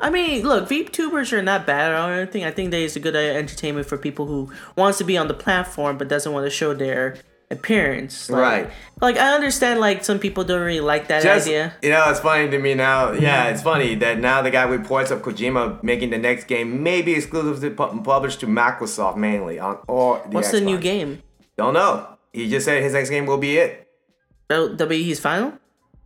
I 0.00 0.10
mean, 0.10 0.46
look, 0.46 0.68
VTubers 0.68 1.32
are 1.32 1.42
not 1.42 1.66
bad 1.66 1.92
or 1.92 2.12
anything. 2.14 2.44
I 2.44 2.50
think 2.50 2.70
they 2.70 2.84
is 2.84 2.96
a 2.96 3.00
good 3.00 3.14
uh, 3.14 3.18
entertainment 3.18 3.86
for 3.86 3.98
people 3.98 4.26
who 4.26 4.50
wants 4.76 4.98
to 4.98 5.04
be 5.04 5.16
on 5.16 5.28
the 5.28 5.34
platform 5.34 5.98
but 5.98 6.08
doesn't 6.08 6.32
want 6.32 6.46
to 6.46 6.50
show 6.50 6.74
their 6.74 7.16
appearance. 7.50 8.30
Like, 8.30 8.40
Right. 8.40 8.70
Like 9.00 9.16
I 9.16 9.34
understand, 9.34 9.80
like 9.80 10.04
some 10.04 10.18
people 10.18 10.44
don't 10.44 10.60
really 10.60 10.80
like 10.80 11.08
that 11.08 11.22
Just, 11.22 11.46
idea. 11.46 11.74
you 11.82 11.90
know, 11.90 12.08
it's 12.10 12.20
funny 12.20 12.48
to 12.50 12.58
me 12.58 12.74
now. 12.74 13.12
Yeah, 13.12 13.48
it's 13.48 13.62
funny 13.62 13.94
that 13.96 14.18
now 14.20 14.40
the 14.42 14.50
guy 14.50 14.62
reports 14.64 15.10
of 15.10 15.22
Kojima 15.22 15.82
making 15.82 16.10
the 16.10 16.18
next 16.18 16.44
game 16.44 16.82
may 16.82 17.02
be 17.02 17.14
exclusively 17.14 17.70
pu- 17.70 18.02
published 18.02 18.40
to 18.40 18.46
Microsoft 18.46 19.16
mainly 19.16 19.58
on 19.58 19.78
or 19.88 20.22
the 20.28 20.34
What's 20.36 20.50
the 20.52 20.60
new 20.60 20.78
game? 20.78 21.22
Don't 21.56 21.74
know. 21.74 22.06
He 22.32 22.48
just 22.48 22.64
said 22.66 22.82
his 22.82 22.92
next 22.92 23.10
game 23.10 23.26
will 23.26 23.38
be 23.38 23.58
it. 23.58 23.88
That'll, 24.48 24.68
that'll 24.70 24.86
be 24.86 25.02
his 25.02 25.18
final. 25.18 25.54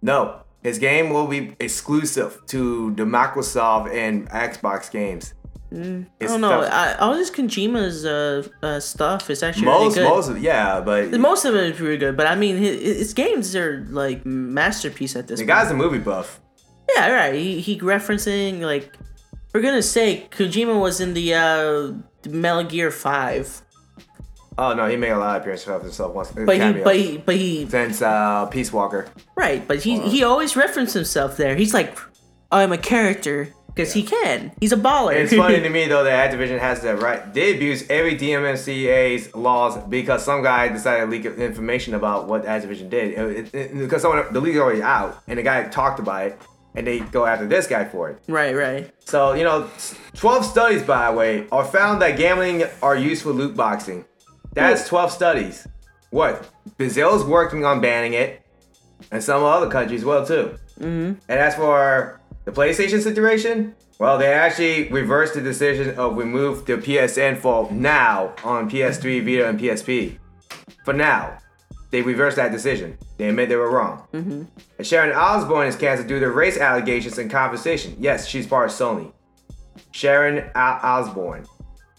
No, 0.00 0.40
his 0.64 0.78
game 0.78 1.10
will 1.10 1.28
be 1.28 1.54
exclusive 1.60 2.40
to 2.46 2.92
the 2.94 3.04
Microsoft 3.04 3.94
and 3.94 4.28
Xbox 4.30 4.90
games. 4.90 5.34
I 5.72 6.06
don't 6.20 6.40
know. 6.40 6.62
I, 6.62 6.94
all 6.98 7.14
this 7.14 7.30
Kojima's 7.30 8.04
uh, 8.04 8.46
uh, 8.62 8.80
stuff 8.80 9.28
is 9.28 9.42
actually 9.42 9.66
most, 9.66 9.96
really 9.96 10.08
good. 10.08 10.14
most, 10.14 10.28
of, 10.28 10.38
yeah, 10.42 10.80
but 10.80 11.10
Most 11.18 11.44
of 11.44 11.54
it 11.54 11.72
is 11.72 11.76
pretty 11.76 11.96
good, 11.96 12.16
but 12.16 12.26
I 12.26 12.36
mean, 12.36 12.56
his, 12.58 12.80
his 12.80 13.14
games 13.14 13.56
are 13.56 13.84
like 13.90 14.24
masterpiece 14.24 15.16
at 15.16 15.26
this. 15.26 15.40
the 15.40 15.46
point. 15.46 15.58
guy's 15.58 15.70
a 15.70 15.74
movie 15.74 15.98
buff. 15.98 16.40
Yeah, 16.94 17.10
right. 17.10 17.34
He, 17.34 17.60
he 17.60 17.78
referencing 17.80 18.60
like 18.60 18.96
for 19.50 19.60
goodness 19.60 19.90
sake, 19.90 20.34
Kojima 20.34 20.80
was 20.80 21.00
in 21.00 21.14
the 21.14 21.34
uh 21.34 21.92
Metal 22.28 22.64
Gear 22.64 22.90
Five, 22.90 23.62
Oh 24.56 24.72
no, 24.72 24.88
he 24.88 24.96
made 24.96 25.10
a 25.10 25.18
lot 25.18 25.36
of 25.36 25.42
appearances 25.42 25.68
of 25.68 25.82
himself 25.82 26.14
once. 26.14 26.30
but 26.32 26.56
he 26.60 26.72
but 26.82 26.96
he 26.96 27.16
but 27.18 27.34
he 27.36 27.66
since 27.68 28.00
uh, 28.02 28.46
Peace 28.46 28.72
Walker. 28.72 29.06
right, 29.36 29.66
but 29.66 29.82
he 29.82 29.98
he 30.00 30.22
always 30.22 30.54
referenced 30.56 30.94
himself 30.94 31.36
there. 31.36 31.56
He's 31.56 31.74
like, 31.74 31.98
I'm 32.52 32.70
a 32.72 32.78
character 32.78 33.48
because 33.66 33.92
he 33.92 34.04
can. 34.04 34.52
He's 34.60 34.70
a 34.70 34.76
baller. 34.76 35.12
It's 35.14 35.34
funny 35.34 35.60
to 35.60 35.68
me 35.78 35.88
though 35.88 36.04
that 36.04 36.30
Activision 36.30 36.60
has 36.60 36.80
the 36.82 36.94
right. 36.96 37.34
They 37.34 37.54
abuse 37.56 37.84
every 37.90 38.16
DMCA's 38.16 39.34
laws 39.34 39.76
because 39.88 40.24
some 40.24 40.42
guy 40.42 40.68
decided 40.68 41.06
to 41.06 41.10
leak 41.10 41.24
information 41.26 41.94
about 41.94 42.28
what 42.28 42.44
Activision 42.44 42.88
did. 42.90 43.12
It- 43.18 43.18
it- 43.18 43.54
it- 43.54 43.78
because 43.78 44.02
someone 44.02 44.24
the 44.32 44.40
leak 44.40 44.54
is 44.54 44.60
already 44.60 44.82
out 44.82 45.18
and 45.26 45.38
the 45.38 45.42
guy 45.42 45.64
talked 45.68 45.98
about 45.98 46.26
it. 46.26 46.38
and 46.76 46.84
they 46.88 46.98
go 46.98 47.24
after 47.24 47.46
this 47.46 47.68
guy 47.68 47.84
for 47.84 48.10
it. 48.10 48.18
Right, 48.26 48.52
right. 48.52 48.90
So, 49.04 49.34
you 49.34 49.44
know, 49.44 49.70
12 50.16 50.44
studies, 50.44 50.82
by 50.82 51.08
the 51.08 51.16
way, 51.16 51.46
are 51.52 51.64
found 51.64 52.02
that 52.02 52.16
gambling 52.18 52.64
are 52.82 52.96
used 52.96 53.22
for 53.22 53.30
loot 53.30 53.56
boxing. 53.56 54.04
That's 54.54 54.88
12 54.88 55.10
studies. 55.12 55.66
What? 56.10 56.48
Brazil's 56.76 57.24
working 57.24 57.64
on 57.64 57.80
banning 57.80 58.14
it, 58.14 58.42
and 59.10 59.22
some 59.22 59.42
other 59.42 59.68
countries 59.68 60.04
well 60.04 60.24
too. 60.24 60.56
Mm-hmm. 60.78 61.18
And 61.28 61.40
as 61.40 61.54
for 61.56 62.20
the 62.44 62.52
PlayStation 62.52 63.02
situation, 63.02 63.74
well, 63.98 64.18
they 64.18 64.32
actually 64.32 64.88
reversed 64.88 65.34
the 65.34 65.40
decision 65.40 65.96
of 65.98 66.16
remove 66.16 66.66
the 66.66 66.76
PSN 66.76 67.38
for 67.38 67.70
now 67.70 68.34
on 68.42 68.70
PS3, 68.70 69.24
Vita, 69.24 69.48
and 69.48 69.58
PSP. 69.58 70.18
For 70.84 70.92
now. 70.92 71.38
They 71.90 72.02
reversed 72.02 72.36
that 72.38 72.50
decision. 72.50 72.98
They 73.18 73.28
admit 73.28 73.48
they 73.48 73.54
were 73.54 73.70
wrong. 73.70 74.02
Mm-hmm. 74.12 74.42
And 74.78 74.86
Sharon 74.86 75.16
Osbourne 75.16 75.68
is 75.68 75.76
canceled 75.76 76.08
due 76.08 76.18
to 76.18 76.28
race 76.28 76.58
allegations 76.58 77.18
and 77.18 77.30
conversation. 77.30 77.94
Yes, 78.00 78.26
she's 78.26 78.48
part 78.48 78.68
of 78.68 78.74
Sony. 78.74 79.12
Sharon 79.92 80.50
Osbourne. 80.56 81.46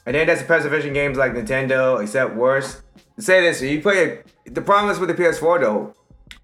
And 0.05 0.15
then 0.15 0.27
there's 0.27 0.39
the 0.39 0.45
preservation 0.45 0.93
games 0.93 1.17
like 1.17 1.33
Nintendo, 1.33 2.01
except 2.01 2.35
worse. 2.35 2.81
Say 3.17 3.41
this, 3.41 3.62
you 3.62 3.81
play. 3.81 4.21
The 4.45 4.62
problem 4.62 4.91
is 4.91 5.00
with 5.00 5.09
the 5.09 5.15
PS4 5.15 5.62
though. 5.62 5.93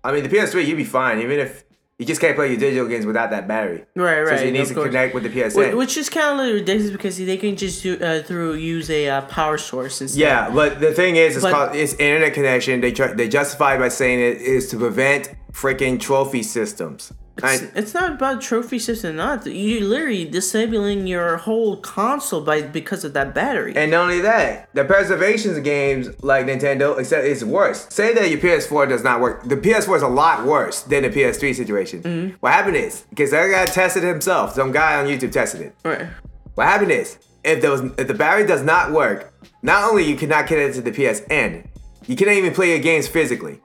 I 0.03 0.11
mean, 0.11 0.23
the 0.23 0.29
PS3, 0.29 0.65
you'd 0.65 0.77
be 0.77 0.83
fine, 0.83 1.19
even 1.19 1.39
if 1.39 1.63
you 2.01 2.07
just 2.07 2.19
can't 2.19 2.35
play 2.35 2.47
your 2.47 2.57
digital 2.57 2.87
games 2.87 3.05
without 3.05 3.29
that 3.29 3.47
battery. 3.47 3.85
Right, 3.95 4.21
right. 4.21 4.39
So 4.39 4.45
you 4.45 4.51
need 4.51 4.65
to 4.65 4.73
connect 4.73 5.13
with 5.13 5.21
the 5.21 5.29
PSN. 5.29 5.77
Which 5.77 5.97
is 5.97 6.09
kind 6.09 6.39
of 6.39 6.53
ridiculous 6.55 6.89
because 6.91 7.17
they 7.17 7.37
can 7.37 7.55
just 7.55 7.83
do, 7.83 7.99
uh, 7.99 8.23
through 8.23 8.55
use 8.55 8.89
a 8.89 9.07
uh, 9.07 9.21
power 9.27 9.59
source 9.59 10.01
instead. 10.01 10.19
Yeah, 10.19 10.49
but 10.49 10.79
the 10.79 10.93
thing 10.93 11.17
is, 11.17 11.35
it's 11.35 11.45
but, 11.45 11.53
called 11.53 11.75
it's 11.75 11.93
internet 11.93 12.33
connection. 12.33 12.81
They 12.81 12.91
try, 12.91 13.13
they 13.13 13.29
justify 13.29 13.77
by 13.77 13.89
saying 13.89 14.19
it 14.19 14.41
is 14.41 14.69
to 14.69 14.77
prevent 14.77 15.29
freaking 15.51 15.99
trophy 15.99 16.41
systems. 16.41 17.13
It's, 17.37 17.63
it's, 17.75 17.93
not 17.93 18.13
about 18.13 18.41
trophy 18.41 18.77
system. 18.77 19.15
Not 19.15 19.45
You're 19.45 19.83
literally 19.83 20.25
disabling 20.25 21.07
your 21.07 21.37
whole 21.37 21.77
console 21.77 22.41
by 22.41 22.61
because 22.61 23.03
of 23.03 23.13
that 23.13 23.33
battery. 23.33 23.73
And 23.75 23.91
not 23.91 24.03
only 24.03 24.21
that, 24.21 24.69
the 24.73 24.83
preservation 24.83 25.61
games 25.63 26.09
like 26.23 26.45
Nintendo, 26.45 26.99
except 26.99 27.25
it's 27.25 27.43
worse. 27.43 27.87
Say 27.89 28.13
that 28.13 28.29
your 28.29 28.39
PS4 28.39 28.89
does 28.89 29.03
not 29.03 29.21
work. 29.21 29.43
The 29.43 29.57
PS4 29.57 29.97
is 29.97 30.01
a 30.03 30.07
lot 30.07 30.45
worse 30.45 30.83
than 30.83 31.03
the 31.03 31.09
PS3 31.09 31.55
situation. 31.55 32.03
Mm-hmm. 32.03 32.35
What 32.41 32.53
happened 32.53 32.77
is 32.77 33.05
because 33.09 33.31
that 33.31 33.49
guy 33.49 33.65
tested 33.65 34.03
himself. 34.03 34.53
Some 34.53 34.71
guy 34.71 34.99
on 34.99 35.07
YouTube 35.07 35.31
tested 35.31 35.61
it. 35.61 35.75
Right. 35.83 36.07
What 36.55 36.67
happened 36.67 36.91
is 36.91 37.17
if 37.43 37.63
if 37.63 38.07
the 38.07 38.13
battery 38.13 38.45
does 38.45 38.61
not 38.61 38.91
work, 38.91 39.33
not 39.63 39.89
only 39.89 40.03
you 40.03 40.15
cannot 40.15 40.47
connect 40.47 40.71
it 40.71 40.73
to 40.73 40.81
the 40.81 40.91
PSN, 40.91 41.67
you 42.07 42.15
cannot 42.15 42.33
even 42.33 42.53
play 42.53 42.71
your 42.71 42.79
games 42.79 43.07
physically. 43.07 43.61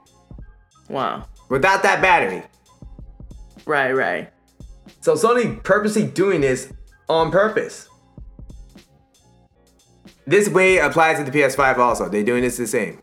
Wow. 0.89 1.27
Without 1.49 1.83
that 1.83 2.01
battery. 2.01 2.43
Right, 3.67 3.91
right. 3.91 4.33
So 5.01 5.13
Sony 5.13 5.61
purposely 5.63 6.07
doing 6.07 6.41
this 6.41 6.71
on 7.09 7.31
purpose. 7.31 7.89
This 10.25 10.49
way 10.49 10.77
applies 10.77 11.17
to 11.17 11.29
the 11.29 11.31
PS5 11.31 11.77
also. 11.77 12.09
They're 12.09 12.23
doing 12.23 12.41
this 12.41 12.57
the 12.57 12.67
same. 12.67 12.99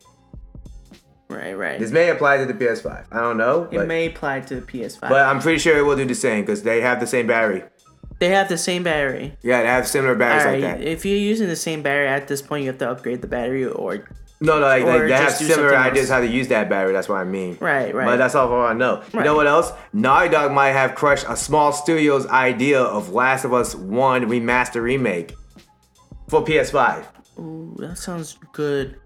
Right, 1.28 1.54
right. 1.54 1.78
This 1.78 1.90
may 1.90 2.10
apply 2.10 2.38
to 2.38 2.46
the 2.46 2.54
PS5. 2.54 3.06
I 3.12 3.20
don't 3.20 3.36
know. 3.36 3.68
It 3.70 3.86
may 3.86 4.06
apply 4.06 4.40
to 4.40 4.56
the 4.56 4.62
PS5. 4.62 5.00
But 5.00 5.26
I'm 5.26 5.40
pretty 5.40 5.58
sure 5.58 5.78
it 5.78 5.82
will 5.82 5.96
do 5.96 6.04
the 6.04 6.14
same 6.14 6.42
because 6.42 6.62
they 6.62 6.80
have 6.80 7.00
the 7.00 7.06
same 7.06 7.26
battery. 7.26 7.62
They 8.18 8.28
have 8.28 8.48
the 8.48 8.58
same 8.58 8.82
battery. 8.82 9.36
Yeah, 9.42 9.62
they 9.62 9.68
have 9.68 9.86
similar 9.86 10.14
batteries 10.14 10.62
like 10.62 10.78
that. 10.78 10.86
If 10.86 11.04
you're 11.04 11.18
using 11.18 11.48
the 11.48 11.56
same 11.56 11.82
battery 11.82 12.08
at 12.08 12.28
this 12.28 12.40
point, 12.40 12.62
you 12.64 12.70
have 12.70 12.78
to 12.78 12.90
upgrade 12.90 13.20
the 13.20 13.26
battery 13.26 13.66
or 13.66 14.06
no, 14.44 14.58
no, 14.58 14.66
like, 14.66 14.84
like 14.84 15.02
they 15.02 15.12
have 15.12 15.32
similar 15.32 15.76
ideas 15.76 16.08
how 16.08 16.20
to 16.20 16.26
use 16.26 16.48
that 16.48 16.68
battery. 16.68 16.92
That's 16.92 17.08
what 17.08 17.16
I 17.16 17.24
mean. 17.24 17.56
Right, 17.60 17.94
right. 17.94 18.04
But 18.04 18.16
that's 18.16 18.34
all 18.34 18.52
I 18.52 18.72
know. 18.72 18.96
Right. 18.96 19.14
You 19.14 19.20
know 19.24 19.34
what 19.34 19.46
else? 19.46 19.72
Naughty 19.92 20.28
Dog 20.28 20.52
might 20.52 20.72
have 20.72 20.94
crushed 20.94 21.26
a 21.28 21.36
small 21.36 21.72
studio's 21.72 22.26
idea 22.26 22.80
of 22.80 23.10
Last 23.10 23.44
of 23.44 23.52
Us 23.52 23.74
One 23.74 24.26
remaster 24.26 24.82
remake 24.82 25.34
for 26.28 26.44
PS5. 26.44 27.04
Ooh, 27.38 27.74
that 27.78 27.98
sounds 27.98 28.38
good. 28.52 28.98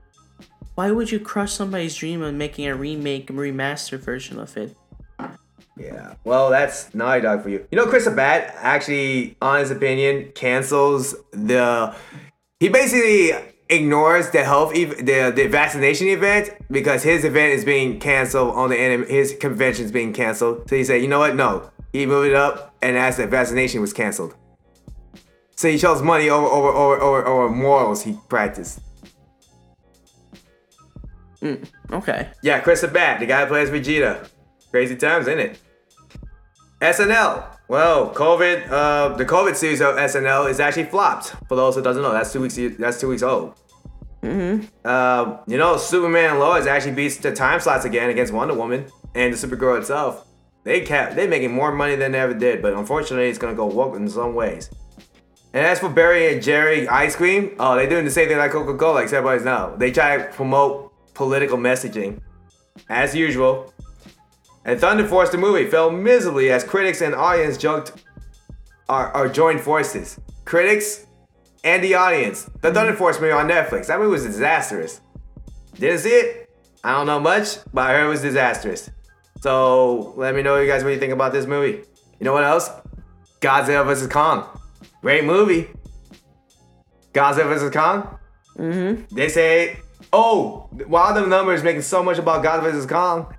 Why 0.74 0.90
would 0.90 1.10
you 1.10 1.18
crush 1.18 1.52
somebody's 1.52 1.96
dream 1.96 2.22
of 2.22 2.34
making 2.34 2.66
a 2.66 2.76
remake, 2.76 3.28
remaster 3.28 3.98
version 3.98 4.38
of 4.38 4.56
it? 4.56 4.76
Yeah, 5.76 6.14
well, 6.24 6.50
that's 6.50 6.92
Naughty 6.94 7.20
Dog 7.20 7.42
for 7.42 7.48
you. 7.50 7.66
You 7.70 7.78
know, 7.78 7.86
Chris 7.86 8.04
Sabat 8.04 8.54
actually, 8.58 9.36
on 9.40 9.60
his 9.60 9.70
opinion, 9.70 10.32
cancels 10.34 11.14
the. 11.32 11.94
He 12.58 12.68
basically 12.68 13.32
ignores 13.70 14.30
the 14.30 14.44
health 14.44 14.74
ev- 14.74 14.98
the 14.98 15.32
the 15.34 15.46
vaccination 15.46 16.08
event 16.08 16.50
because 16.70 17.02
his 17.02 17.24
event 17.24 17.52
is 17.52 17.64
being 17.64 18.00
canceled 18.00 18.54
on 18.54 18.70
the 18.70 18.76
end 18.78 19.06
his 19.08 19.34
convention 19.34 19.84
is 19.84 19.92
being 19.92 20.12
canceled. 20.12 20.68
So 20.68 20.76
he 20.76 20.84
said, 20.84 21.02
you 21.02 21.08
know 21.08 21.18
what? 21.18 21.36
No, 21.36 21.70
he 21.92 22.06
moved 22.06 22.28
it 22.28 22.34
up 22.34 22.74
and 22.82 22.96
asked 22.96 23.18
that 23.18 23.28
vaccination 23.30 23.80
was 23.80 23.92
canceled. 23.92 24.34
So 25.56 25.68
he 25.68 25.78
chose 25.78 26.02
money 26.02 26.30
over 26.30 26.46
over 26.46 26.68
over 26.68 27.00
over, 27.00 27.26
over 27.26 27.48
morals 27.54 28.02
he 28.02 28.18
practiced. 28.28 28.80
Mm, 31.42 31.68
okay. 31.92 32.30
Yeah, 32.42 32.60
Chris 32.60 32.80
Sabat, 32.80 33.20
the 33.20 33.26
guy 33.26 33.42
who 33.42 33.46
plays 33.46 33.70
Vegeta. 33.70 34.28
Crazy 34.70 34.96
times, 34.96 35.28
isn't 35.28 35.38
it? 35.38 35.60
SNL. 36.80 37.57
Well, 37.68 38.14
COVID, 38.14 38.70
uh, 38.70 39.16
the 39.16 39.26
COVID 39.26 39.54
series 39.54 39.82
of 39.82 39.96
SNL 39.96 40.48
is 40.48 40.58
actually 40.58 40.84
flopped. 40.84 41.34
For 41.48 41.54
those 41.54 41.74
who 41.74 41.82
doesn't 41.82 42.02
know, 42.02 42.12
that's 42.12 42.32
two 42.32 42.40
weeks. 42.40 42.58
That's 42.78 42.98
two 42.98 43.08
weeks 43.08 43.22
old. 43.22 43.60
Mm-hmm. 44.22 44.66
Uh, 44.84 45.36
you 45.46 45.58
know, 45.58 45.76
Superman 45.76 46.38
Lois 46.38 46.66
actually 46.66 46.92
beats 46.92 47.18
the 47.18 47.30
time 47.30 47.60
slots 47.60 47.84
again 47.84 48.08
against 48.08 48.32
Wonder 48.32 48.54
Woman 48.54 48.86
and 49.14 49.34
the 49.34 49.36
Supergirl 49.36 49.78
itself. 49.78 50.26
They 50.64 50.80
kept 50.80 51.14
they 51.14 51.26
making 51.26 51.52
more 51.52 51.70
money 51.70 51.94
than 51.94 52.12
they 52.12 52.20
ever 52.20 52.32
did, 52.32 52.62
but 52.62 52.72
unfortunately, 52.72 53.28
it's 53.28 53.38
gonna 53.38 53.54
go 53.54 53.66
woke 53.66 53.96
in 53.96 54.08
some 54.08 54.34
ways. 54.34 54.70
And 55.52 55.66
as 55.66 55.78
for 55.78 55.90
Barry 55.90 56.32
and 56.32 56.42
Jerry 56.42 56.88
ice 56.88 57.16
cream, 57.16 57.54
oh, 57.58 57.76
they're 57.76 57.88
doing 57.88 58.06
the 58.06 58.10
same 58.10 58.28
thing 58.28 58.38
like 58.38 58.50
Coca-Cola, 58.50 59.02
except 59.02 59.18
everybody's 59.18 59.44
know. 59.44 59.76
They 59.78 59.92
try 59.92 60.16
to 60.16 60.24
promote 60.32 60.92
political 61.12 61.58
messaging, 61.58 62.20
as 62.88 63.14
usual. 63.14 63.72
And 64.68 64.78
Thunder 64.78 65.08
Force 65.08 65.30
the 65.30 65.38
movie 65.38 65.64
fell 65.64 65.90
miserably 65.90 66.50
as 66.50 66.62
critics 66.62 67.00
and 67.00 67.14
audience 67.14 67.56
joked 67.56 68.04
are, 68.86 69.10
are 69.12 69.26
joined 69.26 69.62
forces. 69.62 70.20
Critics 70.44 71.06
and 71.64 71.82
the 71.82 71.94
audience. 71.94 72.50
The 72.60 72.70
Thunder 72.70 72.92
Force 72.92 73.18
movie 73.18 73.32
on 73.32 73.48
Netflix. 73.48 73.86
That 73.86 73.98
movie 73.98 74.10
was 74.10 74.26
disastrous. 74.26 75.00
Didn't 75.78 76.00
see 76.00 76.10
it? 76.10 76.50
I 76.84 76.92
don't 76.92 77.06
know 77.06 77.18
much, 77.18 77.56
but 77.72 77.88
I 77.88 77.94
heard 77.94 78.04
it 78.04 78.08
was 78.10 78.20
disastrous. 78.20 78.90
So 79.40 80.12
let 80.18 80.34
me 80.34 80.42
know 80.42 80.60
you 80.60 80.68
guys 80.68 80.84
what 80.84 80.90
you 80.90 80.98
think 80.98 81.14
about 81.14 81.32
this 81.32 81.46
movie. 81.46 81.84
You 82.20 82.24
know 82.26 82.34
what 82.34 82.44
else? 82.44 82.68
Godzilla 83.40 83.86
vs. 83.86 84.12
Kong. 84.12 84.44
Great 85.00 85.24
movie. 85.24 85.70
Godzilla 87.14 87.48
vs. 87.48 87.72
Kong. 87.72 88.18
Mm-hmm. 88.58 89.14
They 89.16 89.30
say, 89.30 89.78
oh, 90.12 90.68
while 90.88 91.14
the 91.14 91.26
numbers 91.26 91.62
making 91.62 91.80
so 91.80 92.02
much 92.02 92.18
about 92.18 92.44
Godzilla 92.44 92.72
vs. 92.72 92.84
Kong, 92.84 93.34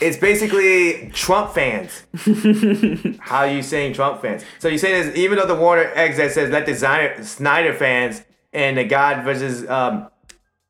it's 0.00 0.16
basically 0.16 1.10
Trump 1.12 1.52
fans. 1.52 2.04
How 3.20 3.38
are 3.38 3.48
you 3.48 3.62
saying 3.62 3.92
Trump 3.92 4.22
fans? 4.22 4.44
So 4.58 4.68
you're 4.68 4.78
saying 4.78 5.08
is 5.08 5.16
even 5.16 5.38
though 5.38 5.46
the 5.46 5.54
Warner 5.54 5.92
that 5.94 6.32
says 6.32 6.50
let 6.50 6.66
the 6.66 6.74
Snyder, 6.74 7.22
Snyder 7.22 7.74
fans 7.74 8.22
and 8.52 8.78
the 8.78 8.84
God 8.84 9.24
versus 9.24 9.68
um, 9.68 10.08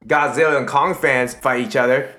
Godzilla 0.07 0.59
and 0.59 0.67
Kong 0.67 0.95
fans 0.95 1.35
fight 1.35 1.67
each 1.67 1.77
other, 1.77 2.15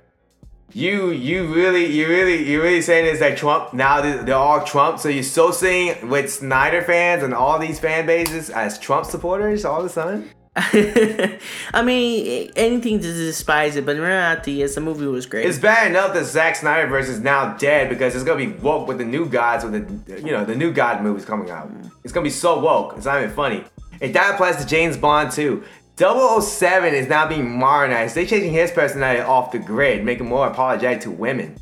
you 0.74 1.12
you 1.12 1.54
really 1.54 1.86
you 1.86 2.08
really 2.08 2.50
you 2.50 2.62
really 2.62 2.82
saying 2.82 3.06
is 3.06 3.20
that 3.20 3.38
Trump 3.38 3.74
now 3.74 4.02
they're 4.02 4.36
all 4.36 4.64
Trump. 4.64 5.00
So 5.00 5.10
you're 5.10 5.24
so 5.24 5.52
saying 5.52 6.10
with 6.10 6.32
Snyder 6.32 6.82
fans 6.82 7.24
and 7.24 7.34
all 7.34 7.60
these 7.60 7.80
fan 7.80 8.06
bases 8.06 8.50
as 8.50 8.80
Trump 8.80 9.06
supporters 9.06 9.66
all 9.66 9.80
of 9.80 9.86
a 9.86 9.90
sudden? 9.90 10.30
I 10.56 11.82
mean, 11.82 12.52
anything 12.58 13.00
to 13.00 13.08
despise 13.08 13.78
it, 13.78 13.86
but 13.86 13.96
in 13.96 14.02
reality, 14.02 14.52
yes, 14.60 14.76
the 14.76 14.82
movie 14.82 15.06
was 15.06 15.26
great. 15.26 15.46
It's 15.46 15.58
bad 15.58 15.90
enough 15.90 16.14
that 16.14 16.26
Zack 16.26 16.58
Snyder 16.58 16.88
verse 16.88 17.08
is 17.08 17.22
now 17.22 17.56
dead 17.56 17.88
because 17.88 18.16
it's 18.16 18.26
gonna 18.26 18.46
be 18.46 18.52
woke 18.60 18.86
with 18.86 18.98
the 18.98 19.06
new 19.06 19.30
gods 19.30 19.64
with 19.64 19.74
the 20.08 20.22
you 20.22 20.32
know 20.34 20.44
the 20.44 20.56
new 20.56 20.74
God 20.74 21.02
movies 21.04 21.24
coming 21.24 21.50
out. 21.50 21.72
It's 22.04 22.12
gonna 22.12 22.26
be 22.26 22.30
so 22.30 22.60
woke. 22.60 22.96
It's 22.98 23.06
not 23.06 23.22
even 23.22 23.34
funny. 23.34 23.64
And 24.02 24.14
that 24.14 24.34
applies 24.34 24.58
to 24.58 24.68
James 24.68 24.98
Bond 24.98 25.32
too. 25.32 25.64
007 25.96 26.94
is 26.96 27.08
now 27.08 27.28
being 27.28 27.50
modernized. 27.58 28.16
They're 28.16 28.26
changing 28.26 28.52
his 28.52 28.72
personality 28.72 29.22
off 29.22 29.52
the 29.54 29.60
grid, 29.60 30.04
making 30.04 30.28
more 30.28 30.48
apologetic 30.48 31.02
to 31.02 31.12
women, 31.12 31.56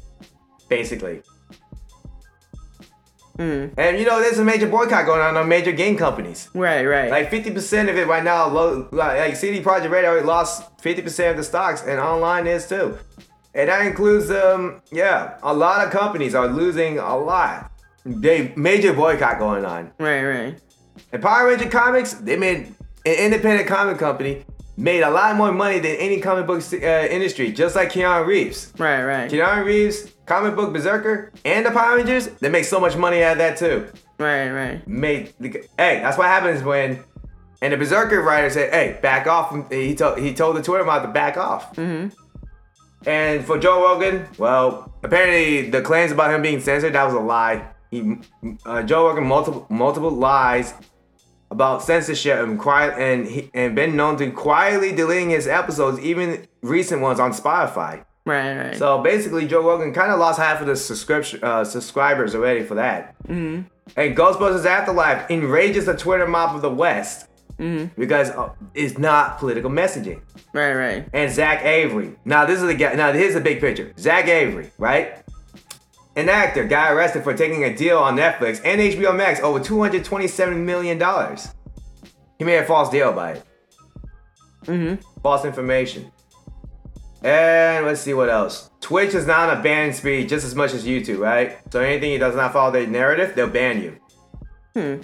basically. 0.67 1.21
Mm. 3.39 3.73
And 3.77 3.97
you 3.97 4.05
know, 4.05 4.19
there's 4.19 4.37
a 4.37 4.43
major 4.43 4.67
boycott 4.67 5.05
going 5.05 5.21
on 5.21 5.37
on 5.37 5.47
major 5.47 5.71
game 5.71 5.95
companies. 5.95 6.49
Right, 6.53 6.85
right. 6.85 7.09
Like 7.09 7.31
50% 7.31 7.89
of 7.89 7.97
it 7.97 8.05
right 8.05 8.23
now, 8.23 8.49
low, 8.49 8.87
like 8.91 9.35
CD 9.37 9.61
Projekt 9.61 9.89
Red 9.89 10.03
already 10.03 10.25
lost 10.25 10.77
50% 10.79 11.31
of 11.31 11.37
the 11.37 11.43
stocks, 11.43 11.81
and 11.81 11.99
online 11.99 12.47
is 12.47 12.67
too. 12.67 12.97
And 13.55 13.69
that 13.69 13.85
includes, 13.85 14.29
um, 14.29 14.81
yeah, 14.91 15.37
a 15.41 15.53
lot 15.53 15.85
of 15.85 15.91
companies 15.91 16.35
are 16.35 16.47
losing 16.47 16.99
a 16.99 17.17
lot. 17.17 17.71
They 18.05 18.53
major 18.55 18.93
boycott 18.93 19.39
going 19.39 19.65
on. 19.65 19.91
Right, 19.97 20.23
right. 20.23 20.61
And 21.11 21.21
Power 21.21 21.47
Ranger 21.47 21.69
Comics, 21.69 22.13
they 22.13 22.35
made 22.35 22.75
an 23.05 23.13
independent 23.13 23.67
comic 23.67 23.97
company. 23.97 24.43
Made 24.79 25.01
a 25.01 25.09
lot 25.09 25.35
more 25.35 25.51
money 25.51 25.79
than 25.79 25.95
any 25.97 26.19
comic 26.19 26.47
book 26.47 26.63
uh, 26.73 26.77
industry, 26.77 27.51
just 27.51 27.75
like 27.75 27.91
Keanu 27.91 28.25
Reeves. 28.25 28.73
Right, 28.77 29.03
right, 29.03 29.29
Keanu 29.29 29.65
Reeves, 29.65 30.13
comic 30.25 30.55
book 30.55 30.73
Berserker, 30.73 31.31
and 31.43 31.65
the 31.65 31.71
Power 31.71 31.97
Rangers, 31.97 32.27
they 32.39 32.49
make 32.49 32.63
so 32.63 32.79
much 32.79 32.95
money 32.95 33.21
out 33.21 33.33
of 33.33 33.37
that 33.39 33.57
too. 33.57 33.87
right, 34.17 34.49
right. 34.49 34.87
Made 34.87 35.33
hey, 35.41 35.99
that's 35.99 36.17
what 36.17 36.27
happens 36.27 36.63
when. 36.63 37.03
And 37.61 37.73
the 37.73 37.77
Berserker 37.77 38.21
writer 38.21 38.49
said, 38.49 38.73
"Hey, 38.73 38.97
back 39.01 39.27
off." 39.27 39.53
He 39.69 39.93
told 39.93 40.17
he 40.17 40.33
told 40.33 40.55
the 40.55 40.61
Twitter 40.61 40.85
mod 40.85 41.01
to 41.01 41.09
back 41.09 41.35
off. 41.35 41.75
Mm-hmm. 41.75 42.07
And 43.05 43.45
for 43.45 43.57
Joe 43.59 43.81
Rogan, 43.81 44.27
well, 44.37 44.93
apparently 45.03 45.69
the 45.69 45.81
claims 45.81 46.13
about 46.13 46.33
him 46.33 46.41
being 46.41 46.61
censored 46.61 46.93
that 46.93 47.03
was 47.03 47.13
a 47.13 47.19
lie. 47.19 47.67
He 47.91 48.15
uh, 48.65 48.83
Joe 48.83 49.07
Rogan 49.07 49.25
multiple 49.25 49.67
multiple 49.69 50.09
lies 50.11 50.73
about 51.51 51.81
censorship 51.83 52.39
and 52.39 52.59
quiet 52.59 52.93
and 52.97 53.27
he, 53.27 53.49
and 53.53 53.75
been 53.75 53.95
known 53.95 54.17
to 54.17 54.31
quietly 54.31 54.93
deleting 54.93 55.29
his 55.29 55.47
episodes, 55.47 55.99
even 55.99 56.47
recent 56.61 57.01
ones 57.01 57.19
on 57.19 57.31
Spotify. 57.31 58.05
Right, 58.25 58.55
right. 58.55 58.75
So 58.77 59.01
basically, 59.01 59.47
Joe 59.47 59.63
Rogan 59.63 59.93
kind 59.93 60.11
of 60.11 60.19
lost 60.19 60.39
half 60.39 60.61
of 60.61 60.67
the 60.67 60.75
subscription 60.75 61.43
uh, 61.43 61.63
subscribers 61.63 62.35
already 62.35 62.63
for 62.63 62.75
that. 62.75 63.15
Mm-hmm. 63.23 63.63
And 63.95 64.15
Ghostbusters 64.15 64.65
Afterlife 64.65 65.31
enrages 65.31 65.85
the 65.85 65.97
Twitter 65.97 66.27
mob 66.27 66.55
of 66.55 66.61
the 66.61 66.69
West 66.69 67.27
because 67.97 68.29
uh, 68.29 68.49
it's 68.73 68.97
not 68.97 69.37
political 69.37 69.69
messaging. 69.69 70.21
right, 70.53 70.73
right. 70.73 71.09
And 71.11 71.31
Zach 71.31 71.65
Avery. 71.65 72.15
Now 72.23 72.45
this 72.45 72.61
is 72.61 72.67
the 72.67 72.73
guy. 72.73 72.93
Now 72.93 73.11
here's 73.11 73.33
the 73.33 73.41
big 73.41 73.59
picture. 73.59 73.93
Zach 73.97 74.27
Avery, 74.27 74.71
right? 74.77 75.23
An 76.15 76.27
actor 76.27 76.65
got 76.65 76.91
arrested 76.91 77.23
for 77.23 77.33
taking 77.33 77.63
a 77.63 77.75
deal 77.75 77.97
on 77.97 78.15
Netflix 78.15 78.61
and 78.65 78.81
HBO 78.81 79.15
Max 79.15 79.39
over 79.41 79.59
227 79.59 80.65
million 80.65 80.97
dollars. 80.97 81.49
He 82.37 82.45
made 82.45 82.57
a 82.57 82.65
false 82.65 82.89
deal 82.89 83.13
by 83.13 83.33
it. 83.33 83.43
Mm-hmm. 84.65 85.21
False 85.21 85.45
information. 85.45 86.11
And 87.21 87.85
let's 87.85 88.01
see 88.01 88.13
what 88.13 88.29
else. 88.29 88.69
Twitch 88.79 89.13
is 89.13 89.27
now 89.27 89.49
on 89.49 89.57
a 89.57 89.61
ban 89.61 89.93
speed 89.93 90.29
just 90.29 90.45
as 90.45 90.55
much 90.55 90.73
as 90.73 90.85
YouTube, 90.85 91.19
right? 91.19 91.57
So 91.71 91.81
anything 91.81 92.13
that 92.13 92.19
does 92.25 92.35
not 92.35 92.53
follow 92.53 92.71
their 92.71 92.87
narrative, 92.87 93.35
they'll 93.35 93.47
ban 93.49 93.81
you. 93.81 93.97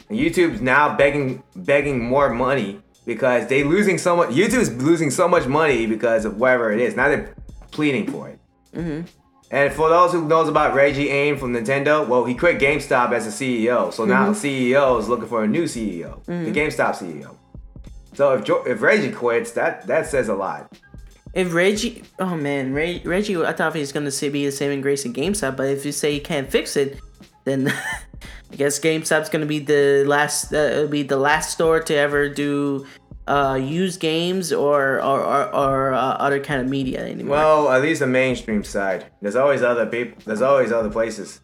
And 0.09 0.19
YouTube's 0.19 0.61
now 0.61 0.95
begging 0.95 1.43
begging 1.55 2.03
more 2.03 2.29
money 2.29 2.81
because 3.05 3.47
they 3.47 3.63
losing 3.63 3.97
so 3.97 4.15
much. 4.15 4.29
YouTube's 4.29 4.71
losing 4.81 5.11
so 5.11 5.27
much 5.27 5.45
money 5.45 5.85
because 5.85 6.23
of 6.25 6.37
whatever 6.37 6.71
it 6.71 6.79
is. 6.79 6.95
Now 6.95 7.09
they're 7.09 7.35
pleading 7.71 8.09
for 8.11 8.29
it. 8.29 8.39
And 9.51 9.71
for 9.71 9.89
those 9.89 10.11
who 10.11 10.27
knows 10.27 10.49
about 10.49 10.73
Reggie 10.73 11.09
Aim 11.09 11.37
from 11.37 11.53
Nintendo, 11.53 12.07
well, 12.07 12.25
he 12.25 12.33
quit 12.33 12.59
GameStop 12.59 13.11
as 13.13 13.27
a 13.27 13.29
CEO. 13.29 13.93
So 13.93 14.03
now 14.05 14.31
the 14.31 14.37
CEO 14.73 14.99
is 14.99 15.07
looking 15.07 15.27
for 15.27 15.43
a 15.43 15.47
new 15.47 15.63
CEO, 15.65 16.23
the 16.25 16.51
GameStop 16.51 16.95
CEO. 16.95 17.35
So 18.13 18.33
if 18.33 18.43
jo- 18.43 18.63
if 18.65 18.81
Reggie 18.81 19.11
quits, 19.11 19.51
that 19.51 19.85
that 19.87 20.07
says 20.07 20.29
a 20.29 20.33
lot. 20.33 20.75
If 21.33 21.53
Reggie, 21.53 22.03
oh 22.19 22.35
man, 22.37 22.73
Reg, 22.73 23.05
Reggie, 23.05 23.35
I 23.43 23.51
thought 23.53 23.73
he 23.75 23.81
was 23.81 23.91
gonna 23.91 24.09
say 24.11 24.29
be 24.29 24.45
the 24.45 24.51
saving 24.51 24.81
grace 24.81 25.05
of 25.05 25.13
GameStop, 25.13 25.57
but 25.57 25.67
if 25.67 25.85
you 25.85 25.91
say 25.91 26.13
you 26.13 26.21
can't 26.21 26.49
fix 26.49 26.75
it, 26.77 26.99
then 27.43 27.67
I 28.51 28.55
guess 28.55 28.79
GameStop's 28.79 29.29
gonna 29.29 29.45
be 29.45 29.59
the 29.59 30.05
last, 30.07 30.53
uh, 30.53 30.57
it'll 30.57 30.87
be 30.87 31.03
the 31.03 31.17
last 31.17 31.51
store 31.51 31.81
to 31.81 31.93
ever 31.95 32.29
do 32.29 32.85
uh 33.27 33.59
used 33.61 33.99
games 33.99 34.53
or 34.53 35.01
or 35.01 35.19
or, 35.23 35.55
or 35.55 35.93
uh, 35.93 35.97
other 35.97 36.39
kind 36.39 36.61
of 36.61 36.67
media 36.67 37.05
anymore. 37.05 37.37
Well, 37.37 37.69
at 37.71 37.81
least 37.81 37.99
the 38.01 38.07
mainstream 38.07 38.63
side. 38.63 39.05
There's 39.21 39.35
always 39.35 39.61
other 39.63 39.85
people. 39.85 40.21
There's 40.25 40.41
always 40.41 40.71
other 40.71 40.89
places. 40.89 41.41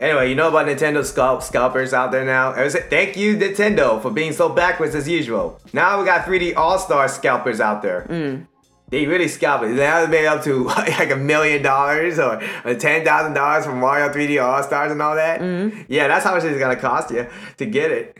Anyway, 0.00 0.28
you 0.28 0.34
know 0.34 0.48
about 0.48 0.66
Nintendo 0.66 1.04
scalp 1.04 1.42
scalpers 1.42 1.92
out 1.94 2.10
there 2.12 2.24
now. 2.24 2.52
Thank 2.68 3.16
you, 3.16 3.36
Nintendo, 3.36 4.02
for 4.02 4.10
being 4.10 4.32
so 4.32 4.48
backwards 4.48 4.94
as 4.94 5.08
usual. 5.08 5.60
Now 5.72 5.98
we 5.98 6.04
got 6.04 6.26
3D 6.26 6.56
All 6.56 6.78
Star 6.78 7.08
scalpers 7.08 7.60
out 7.60 7.80
there. 7.82 8.46
They 8.90 9.06
really 9.06 9.28
scalp 9.28 9.62
it. 9.62 9.68
Now 9.70 10.04
they 10.04 10.10
made 10.10 10.26
up 10.26 10.44
to 10.44 10.64
like 10.98 11.10
a 11.10 11.16
million 11.16 11.62
dollars 11.62 12.18
or 12.18 12.38
ten 12.78 13.04
thousand 13.04 13.32
dollars 13.34 13.64
for 13.64 13.72
Mario 13.74 14.12
3D 14.12 14.44
All 14.44 14.62
Stars 14.62 14.92
and 14.92 15.00
all 15.00 15.14
that. 15.14 15.40
Yeah, 15.88 16.06
that's 16.08 16.24
how 16.24 16.34
much 16.34 16.44
it's 16.44 16.58
gonna 16.58 16.76
cost 16.76 17.10
you 17.10 17.26
to 17.56 17.66
get 17.66 17.90
it. 17.90 18.18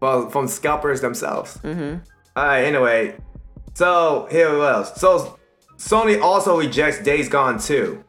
Well, 0.00 0.30
from 0.30 0.46
scalpers 0.48 1.00
themselves. 1.00 1.58
All 2.36 2.44
right. 2.44 2.64
Anyway, 2.64 3.16
so 3.74 4.28
here 4.30 4.56
what 4.58 4.74
else? 4.74 5.00
So 5.00 5.38
Sony 5.78 6.20
also 6.20 6.58
rejects 6.58 7.02
Days 7.02 7.28
Gone 7.28 7.58
2. 7.58 8.04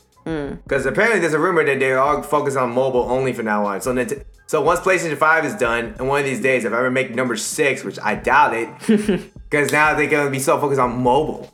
Because 0.64 0.86
apparently 0.86 1.22
there's 1.22 1.34
a 1.34 1.40
rumor 1.40 1.64
that 1.66 1.80
they're 1.80 2.00
all 2.00 2.22
focused 2.22 2.58
on 2.58 2.74
mobile 2.74 3.04
only 3.04 3.32
from 3.32 3.46
now 3.46 3.66
on. 3.66 3.80
So 3.80 3.94
Nint- 3.94 4.26
so 4.46 4.62
once 4.62 4.82
PlayStation 4.82 5.16
5 5.18 5.46
is 5.46 5.56
done, 5.56 5.96
and 5.98 6.08
one 6.10 6.20
of 6.20 6.26
these 6.26 6.42
days, 6.42 6.66
if 6.66 6.74
I 6.74 6.78
ever 6.78 6.92
make 6.92 7.16
number 7.16 7.38
six, 7.38 7.84
which 7.86 7.98
I 8.02 8.16
doubt 8.16 8.54
it, 8.54 8.68
because 9.50 9.72
now 9.72 9.94
they're 9.94 10.08
gonna 10.10 10.30
be 10.30 10.40
so 10.40 10.60
focused 10.60 10.80
on 10.82 11.02
mobile. 11.02 11.54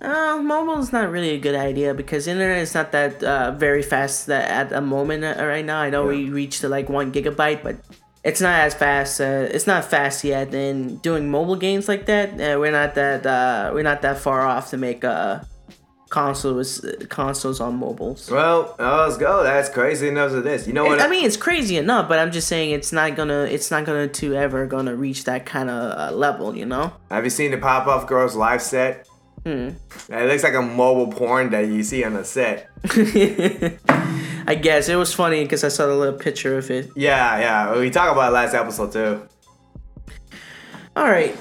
Uh, 0.00 0.38
mobile 0.42 0.78
is 0.78 0.92
not 0.92 1.10
really 1.10 1.30
a 1.30 1.38
good 1.38 1.54
idea 1.56 1.92
because 1.92 2.26
internet 2.26 2.58
is 2.58 2.72
not 2.74 2.92
that 2.92 3.22
uh, 3.22 3.50
very 3.52 3.82
fast 3.82 4.26
that 4.26 4.48
at 4.50 4.68
the 4.70 4.80
moment 4.80 5.24
uh, 5.24 5.44
right 5.44 5.64
now. 5.64 5.80
I 5.80 5.90
know 5.90 6.06
we 6.06 6.30
reached 6.30 6.60
to 6.60 6.68
like 6.68 6.88
one 6.88 7.12
gigabyte, 7.12 7.62
but 7.62 7.76
it's 8.24 8.40
not 8.40 8.60
as 8.60 8.74
fast. 8.74 9.20
Uh, 9.20 9.48
it's 9.50 9.66
not 9.66 9.84
fast 9.84 10.24
yet. 10.24 10.54
And 10.54 11.00
doing 11.02 11.30
mobile 11.30 11.56
games 11.56 11.88
like 11.88 12.06
that, 12.06 12.32
uh, 12.32 12.58
we're 12.58 12.72
not 12.72 12.94
that 12.94 13.26
uh, 13.26 13.70
we're 13.72 13.82
not 13.82 14.02
that 14.02 14.18
far 14.18 14.42
off 14.42 14.70
to 14.70 14.76
make 14.76 15.04
uh, 15.04 15.40
consoles 16.10 16.84
consoles 17.08 17.60
on 17.60 17.76
mobiles. 17.76 18.30
Well, 18.30 18.74
uh, 18.78 19.04
let's 19.04 19.16
go. 19.16 19.42
That's 19.42 19.68
crazy 19.68 20.08
enough 20.08 20.32
of 20.32 20.44
this. 20.44 20.66
You 20.66 20.72
know 20.72 20.84
what? 20.84 21.00
I 21.00 21.08
mean, 21.08 21.24
it's 21.24 21.36
crazy 21.36 21.76
enough, 21.76 22.08
but 22.08 22.18
I'm 22.18 22.32
just 22.32 22.48
saying 22.48 22.72
it's 22.72 22.92
not 22.92 23.16
gonna 23.16 23.44
it's 23.44 23.70
not 23.70 23.84
gonna 23.84 24.08
to 24.08 24.34
ever 24.34 24.66
gonna 24.66 24.96
reach 24.96 25.24
that 25.24 25.46
kind 25.46 25.70
of 25.70 25.98
uh, 25.98 26.16
level, 26.16 26.56
you 26.56 26.66
know. 26.66 26.92
Have 27.10 27.24
you 27.24 27.30
seen 27.30 27.50
the 27.50 27.58
Pop 27.58 27.86
Off 27.86 28.06
Girls 28.06 28.34
live 28.34 28.62
set? 28.62 29.06
Hmm. 29.44 29.70
It 30.08 30.28
looks 30.28 30.42
like 30.42 30.54
a 30.54 30.62
mobile 30.62 31.12
porn 31.12 31.50
that 31.50 31.68
you 31.68 31.82
see 31.82 32.04
on 32.04 32.14
the 32.14 32.24
set. 32.24 32.68
I 34.48 34.54
guess 34.54 34.88
it 34.88 34.96
was 34.96 35.12
funny 35.12 35.42
because 35.42 35.62
I 35.62 35.68
saw 35.68 35.86
the 35.86 35.94
little 35.94 36.18
picture 36.18 36.56
of 36.56 36.70
it. 36.70 36.90
Yeah, 36.96 37.38
yeah. 37.38 37.78
We 37.78 37.90
talked 37.90 38.12
about 38.12 38.30
it 38.30 38.34
last 38.34 38.54
episode 38.54 38.92
too. 38.92 39.28
All 40.96 41.04
right. 41.04 41.36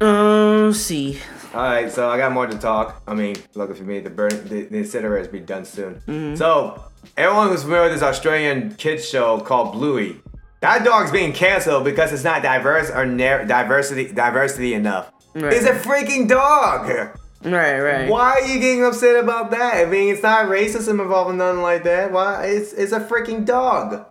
Uh, 0.00 0.72
see. 0.72 1.20
All 1.54 1.62
right, 1.62 1.88
so 1.88 2.10
I 2.10 2.18
got 2.18 2.32
more 2.32 2.48
to 2.48 2.58
talk. 2.58 3.00
I 3.06 3.14
mean, 3.14 3.36
lucky 3.54 3.74
for 3.74 3.84
me, 3.84 4.00
the 4.00 4.10
burn, 4.10 4.30
the, 4.48 4.62
the 4.62 4.78
incinerator 4.78 5.18
has 5.18 5.28
been 5.28 5.44
done 5.44 5.64
soon. 5.64 6.36
So 6.36 6.82
everyone 7.16 7.48
who's 7.48 7.62
familiar 7.62 7.84
with 7.84 7.92
this 7.92 8.02
Australian 8.02 8.74
kids 8.74 9.08
show 9.08 9.38
called 9.38 9.74
Bluey, 9.74 10.20
that 10.62 10.84
dog's 10.84 11.12
being 11.12 11.32
canceled 11.32 11.84
because 11.84 12.12
it's 12.12 12.24
not 12.24 12.42
diverse 12.42 12.90
or 12.90 13.06
nar- 13.06 13.44
diversity 13.44 14.12
diversity 14.12 14.74
enough. 14.74 15.12
Right. 15.36 15.52
It's 15.52 15.64
a 15.64 15.74
freaking 15.74 16.28
dog. 16.28 17.16
Right, 17.42 17.80
right. 17.80 18.10
Why 18.10 18.32
are 18.32 18.46
you 18.46 18.60
getting 18.60 18.84
upset 18.84 19.16
about 19.16 19.50
that? 19.52 19.86
I 19.86 19.88
mean, 19.88 20.12
it's 20.12 20.22
not 20.22 20.46
racism 20.46 21.00
involved 21.00 21.30
in 21.30 21.38
nothing 21.38 21.62
like 21.62 21.84
that. 21.84 22.12
Why? 22.12 22.46
It's 22.46 22.72
it's 22.72 22.92
a 22.92 23.00
freaking 23.00 23.46
dog. 23.46 24.06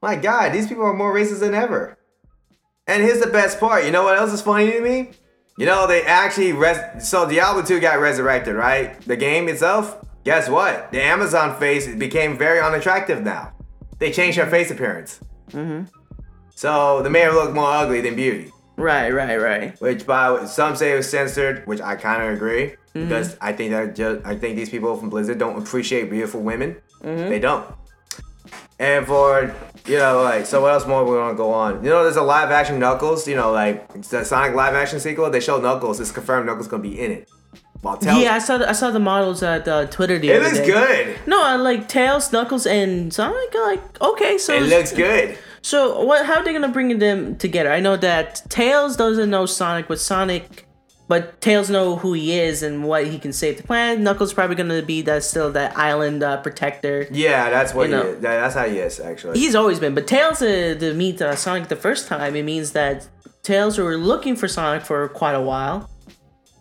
My 0.00 0.16
God, 0.16 0.52
these 0.52 0.66
people 0.66 0.84
are 0.84 0.94
more 0.94 1.14
racist 1.14 1.40
than 1.40 1.54
ever. 1.54 1.96
And 2.88 3.04
here's 3.04 3.20
the 3.20 3.28
best 3.28 3.60
part. 3.60 3.84
You 3.84 3.92
know 3.92 4.02
what 4.02 4.18
else 4.18 4.32
is 4.32 4.42
funny 4.42 4.72
to 4.72 4.80
me? 4.80 5.10
You 5.56 5.66
know 5.66 5.86
they 5.86 6.02
actually 6.02 6.52
res- 6.52 7.08
so 7.08 7.28
Diablo 7.28 7.62
2 7.62 7.78
got 7.78 8.00
resurrected, 8.00 8.56
right? 8.56 9.00
The 9.02 9.16
game 9.16 9.48
itself. 9.48 10.04
Guess 10.24 10.48
what? 10.48 10.90
The 10.90 11.02
Amazon 11.02 11.58
face 11.58 11.94
became 11.94 12.36
very 12.36 12.60
unattractive 12.60 13.22
now. 13.22 13.52
They 13.98 14.10
changed 14.10 14.38
her 14.38 14.46
face 14.46 14.70
appearance. 14.70 15.20
Mm-hmm. 15.50 15.84
So 16.54 17.02
the 17.02 17.10
made 17.10 17.30
looked 17.30 17.54
more 17.54 17.70
ugly 17.70 18.00
than 18.00 18.16
beauty. 18.16 18.50
Right, 18.82 19.10
right, 19.10 19.36
right. 19.36 19.80
Which 19.80 20.06
by 20.06 20.44
some 20.46 20.74
say 20.74 20.92
it 20.92 20.96
was 20.96 21.08
censored, 21.08 21.66
which 21.66 21.80
I 21.80 21.94
kind 21.94 22.22
of 22.22 22.34
agree 22.34 22.74
because 22.92 23.36
I 23.40 23.52
think 23.52 23.70
that 23.70 23.94
just 23.94 24.26
I 24.26 24.36
think 24.36 24.56
these 24.56 24.68
people 24.70 24.96
from 24.96 25.08
Blizzard 25.08 25.38
don't 25.38 25.56
appreciate 25.60 26.10
beautiful 26.10 26.40
women. 26.40 26.76
They 27.00 27.38
don't. 27.38 27.66
And 28.78 29.06
for 29.06 29.54
you 29.86 29.98
know 29.98 30.22
like 30.22 30.46
so 30.46 30.60
what 30.60 30.72
else 30.72 30.86
more 30.86 31.04
we 31.04 31.16
want 31.16 31.32
to 31.32 31.36
go 31.36 31.52
on? 31.52 31.84
You 31.84 31.90
know 31.90 32.02
there's 32.02 32.16
a 32.16 32.22
live 32.22 32.50
action 32.50 32.78
Knuckles. 32.80 33.28
You 33.28 33.36
know 33.36 33.52
like 33.52 33.88
the 34.10 34.24
Sonic 34.24 34.54
live 34.54 34.74
action 34.74 34.98
sequel. 34.98 35.30
They 35.30 35.40
show 35.40 35.60
Knuckles. 35.60 36.00
It's 36.00 36.10
confirmed 36.10 36.46
Knuckles 36.46 36.68
gonna 36.68 36.82
be 36.82 36.98
in 36.98 37.12
it. 37.12 37.28
Tell 38.00 38.20
Yeah, 38.20 38.34
I 38.34 38.38
saw 38.38 38.58
the, 38.58 38.68
I 38.68 38.72
saw 38.72 38.90
the 38.92 39.00
models 39.00 39.42
at 39.42 39.66
uh, 39.66 39.86
Twitter 39.86 40.16
the 40.16 40.30
it 40.30 40.40
other 40.40 40.54
looks 40.54 40.64
good. 40.64 41.16
No, 41.26 41.42
I 41.42 41.56
like 41.56 41.88
Tails, 41.88 42.32
Knuckles, 42.32 42.64
and 42.64 43.12
Sonic. 43.12 43.52
Like, 43.52 44.00
okay, 44.00 44.38
so 44.38 44.54
It 44.54 44.62
looks 44.62 44.92
good. 44.92 45.36
So 45.62 46.04
what? 46.04 46.26
How 46.26 46.34
are 46.36 46.44
they 46.44 46.52
gonna 46.52 46.68
bring 46.68 46.98
them 46.98 47.36
together? 47.36 47.72
I 47.72 47.80
know 47.80 47.96
that 47.96 48.42
Tails 48.48 48.96
doesn't 48.96 49.30
know 49.30 49.46
Sonic, 49.46 49.86
but 49.88 50.00
Sonic, 50.00 50.66
but 51.08 51.40
Tails 51.40 51.70
know 51.70 51.96
who 51.96 52.14
he 52.14 52.38
is 52.38 52.62
and 52.64 52.84
what 52.84 53.06
he 53.06 53.18
can 53.18 53.32
save 53.32 53.58
the 53.58 53.62
planet. 53.62 54.00
Knuckles 54.00 54.32
probably 54.32 54.56
gonna 54.56 54.82
be 54.82 55.02
that 55.02 55.22
still 55.22 55.52
that 55.52 55.76
island 55.78 56.22
uh, 56.22 56.38
protector. 56.42 57.06
Yeah, 57.12 57.48
that's 57.50 57.74
what 57.74 57.88
You 57.88 57.96
know. 57.96 58.12
That- 58.14 58.20
That's 58.22 58.54
how 58.54 58.68
he 58.68 58.78
is 58.78 58.98
actually. 59.00 59.38
He's 59.38 59.54
always 59.54 59.78
been, 59.78 59.94
but 59.94 60.06
Tails 60.06 60.42
uh, 60.42 60.76
to 60.80 60.94
meet 60.94 61.22
uh, 61.22 61.36
Sonic 61.36 61.68
the 61.68 61.76
first 61.76 62.08
time, 62.08 62.34
it 62.34 62.44
means 62.44 62.72
that 62.72 63.08
Tails 63.42 63.78
were 63.78 63.96
looking 63.96 64.34
for 64.36 64.48
Sonic 64.48 64.82
for 64.84 65.08
quite 65.10 65.34
a 65.34 65.40
while, 65.40 65.88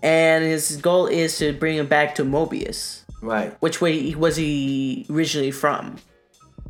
and 0.03 0.43
his 0.43 0.77
goal 0.77 1.07
is 1.07 1.37
to 1.39 1.53
bring 1.53 1.77
him 1.77 1.87
back 1.87 2.13
to 2.15 2.23
Mobius. 2.23 3.03
right. 3.21 3.55
which 3.61 3.81
way 3.81 4.13
was 4.15 4.35
he 4.35 5.05
originally 5.09 5.51
from. 5.51 5.97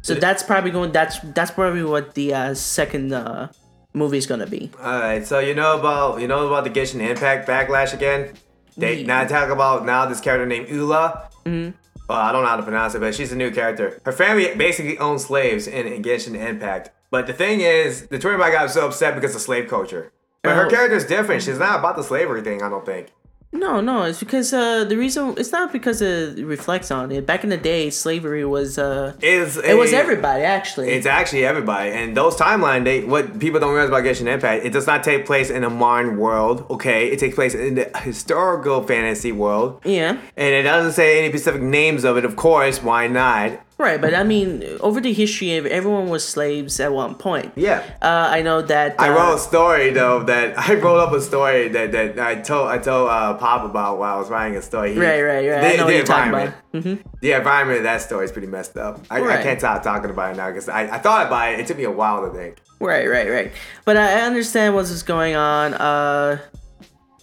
So 0.01 0.15
that's 0.15 0.43
probably 0.43 0.71
going. 0.71 0.91
That's 0.91 1.19
that's 1.19 1.51
probably 1.51 1.83
what 1.83 2.15
the 2.15 2.33
uh, 2.33 2.53
second 2.55 3.13
uh, 3.13 3.49
is 3.93 4.25
gonna 4.25 4.47
be. 4.47 4.71
All 4.81 4.99
right, 4.99 5.25
so 5.25 5.39
you 5.39 5.53
know 5.53 5.77
about 5.79 6.21
you 6.21 6.27
know 6.27 6.47
about 6.47 6.63
the 6.63 6.69
Genshin 6.71 7.01
Impact 7.07 7.47
backlash 7.47 7.93
again. 7.93 8.33
They 8.77 9.03
now 9.03 9.25
talk 9.27 9.49
about 9.49 9.85
now 9.85 10.05
this 10.07 10.19
character 10.21 10.45
named 10.45 10.67
Eula. 10.69 11.29
Mm-hmm. 11.45 11.77
Well, 12.09 12.17
I 12.19 12.31
don't 12.31 12.43
know 12.43 12.49
how 12.49 12.57
to 12.57 12.63
pronounce 12.63 12.95
it, 12.95 12.99
but 12.99 13.13
she's 13.15 13.31
a 13.31 13.35
new 13.35 13.51
character. 13.51 14.01
Her 14.05 14.11
family 14.11 14.53
basically 14.55 14.97
owns 14.97 15.25
slaves 15.25 15.67
in, 15.67 15.87
in 15.87 16.01
Genshin 16.03 16.35
Impact. 16.35 16.89
But 17.09 17.27
the 17.27 17.33
thing 17.33 17.61
is, 17.61 18.07
the 18.07 18.17
tournament 18.19 18.51
guy 18.51 18.59
got 18.59 18.71
so 18.71 18.87
upset 18.87 19.15
because 19.15 19.35
of 19.35 19.41
slave 19.41 19.69
culture. 19.69 20.11
But 20.41 20.55
her 20.55 20.65
Oh. 20.65 20.69
character's 20.69 21.05
different. 21.05 21.43
She's 21.43 21.59
not 21.59 21.79
about 21.79 21.95
the 21.95 22.03
slavery 22.03 22.41
thing, 22.41 22.63
I 22.63 22.69
don't 22.69 22.85
think. 22.85 23.11
No, 23.53 23.81
no, 23.81 24.03
it's 24.03 24.19
because 24.19 24.53
uh, 24.53 24.85
the 24.85 24.95
reason 24.97 25.35
it's 25.37 25.51
not 25.51 25.71
because 25.73 26.01
it 26.01 26.43
reflects 26.45 26.89
on 26.89 27.11
it. 27.11 27.25
Back 27.25 27.43
in 27.43 27.49
the 27.49 27.57
day, 27.57 27.89
slavery 27.89 28.45
was 28.45 28.77
uh, 28.77 29.13
It's, 29.21 29.57
it 29.57 29.77
was 29.77 29.91
everybody 29.91 30.43
actually. 30.43 30.89
It's 30.89 31.05
actually 31.05 31.45
everybody. 31.45 31.91
And 31.91 32.15
those 32.15 32.35
timeline, 32.37 32.85
they 32.85 33.03
what 33.03 33.39
people 33.39 33.59
don't 33.59 33.73
realize 33.73 33.89
about 33.89 34.03
Genshin 34.03 34.27
Impact, 34.33 34.65
it 34.65 34.71
does 34.71 34.87
not 34.87 35.03
take 35.03 35.25
place 35.25 35.49
in 35.49 35.63
a 35.65 35.69
modern 35.69 36.17
world, 36.17 36.65
okay? 36.69 37.07
It 37.11 37.19
takes 37.19 37.35
place 37.35 37.53
in 37.53 37.75
the 37.75 37.91
historical 37.99 38.83
fantasy 38.83 39.31
world. 39.33 39.81
yeah, 39.83 40.17
And 40.37 40.53
it 40.55 40.63
doesn't 40.63 40.93
say 40.93 41.19
any 41.19 41.29
specific 41.29 41.61
names 41.61 42.05
of 42.05 42.17
it, 42.17 42.23
of 42.25 42.35
course, 42.37 42.81
why 42.81 43.07
not? 43.07 43.59
Right. 43.81 43.99
But 43.99 44.13
I 44.13 44.23
mean, 44.23 44.63
over 44.79 45.01
the 45.01 45.11
history, 45.13 45.57
of 45.57 45.65
everyone 45.65 46.09
was 46.09 46.27
slaves 46.27 46.79
at 46.79 46.93
one 46.93 47.15
point. 47.15 47.51
Yeah. 47.55 47.83
Uh, 48.01 48.29
I 48.31 48.41
know 48.41 48.61
that. 48.61 48.95
I 48.99 49.09
uh, 49.09 49.13
wrote 49.15 49.35
a 49.35 49.39
story 49.39 49.91
though 49.91 50.23
that 50.23 50.57
I 50.69 50.75
wrote 50.75 50.99
up 50.99 51.11
a 51.13 51.21
story 51.21 51.67
that, 51.69 51.91
that 51.91 52.19
I 52.19 52.35
told 52.41 52.69
I 52.69 52.77
told 52.77 53.09
uh, 53.09 53.33
Pop 53.35 53.65
about 53.69 53.97
while 53.99 54.15
I 54.15 54.19
was 54.19 54.29
writing 54.29 54.57
a 54.57 54.61
story. 54.61 54.93
He- 54.93 54.99
Right, 54.99 55.21
right, 55.21 55.47
right. 55.49 55.63
I 55.63 55.71
The, 55.71 55.77
know 55.77 55.83
what 55.85 55.89
the 55.91 55.95
you're 55.97 56.05
talking 56.05 56.29
about. 56.33 56.53
environment, 56.73 57.07
the 57.21 57.31
environment 57.33 57.77
of 57.79 57.83
that 57.83 58.01
story 58.01 58.25
is 58.25 58.31
pretty 58.31 58.47
messed 58.47 58.77
up. 58.77 59.01
I, 59.09 59.21
I 59.21 59.43
can't 59.43 59.59
stop 59.59 59.83
talking 59.83 60.09
about 60.09 60.33
it 60.33 60.37
now 60.37 60.47
because 60.47 60.69
I, 60.69 60.83
I 60.83 60.99
thought 60.99 61.27
about 61.27 61.53
it. 61.53 61.59
It 61.59 61.67
took 61.67 61.77
me 61.77 61.83
a 61.83 61.91
while 61.91 62.25
to 62.25 62.33
think. 62.33 62.57
Right, 62.79 63.07
right, 63.07 63.29
right. 63.29 63.51
But 63.85 63.97
I 63.97 64.19
I 64.19 64.21
understand 64.21 64.73
what's 64.75 65.03
going 65.03 65.35
on. 65.35 65.73
Uh, 65.75 66.39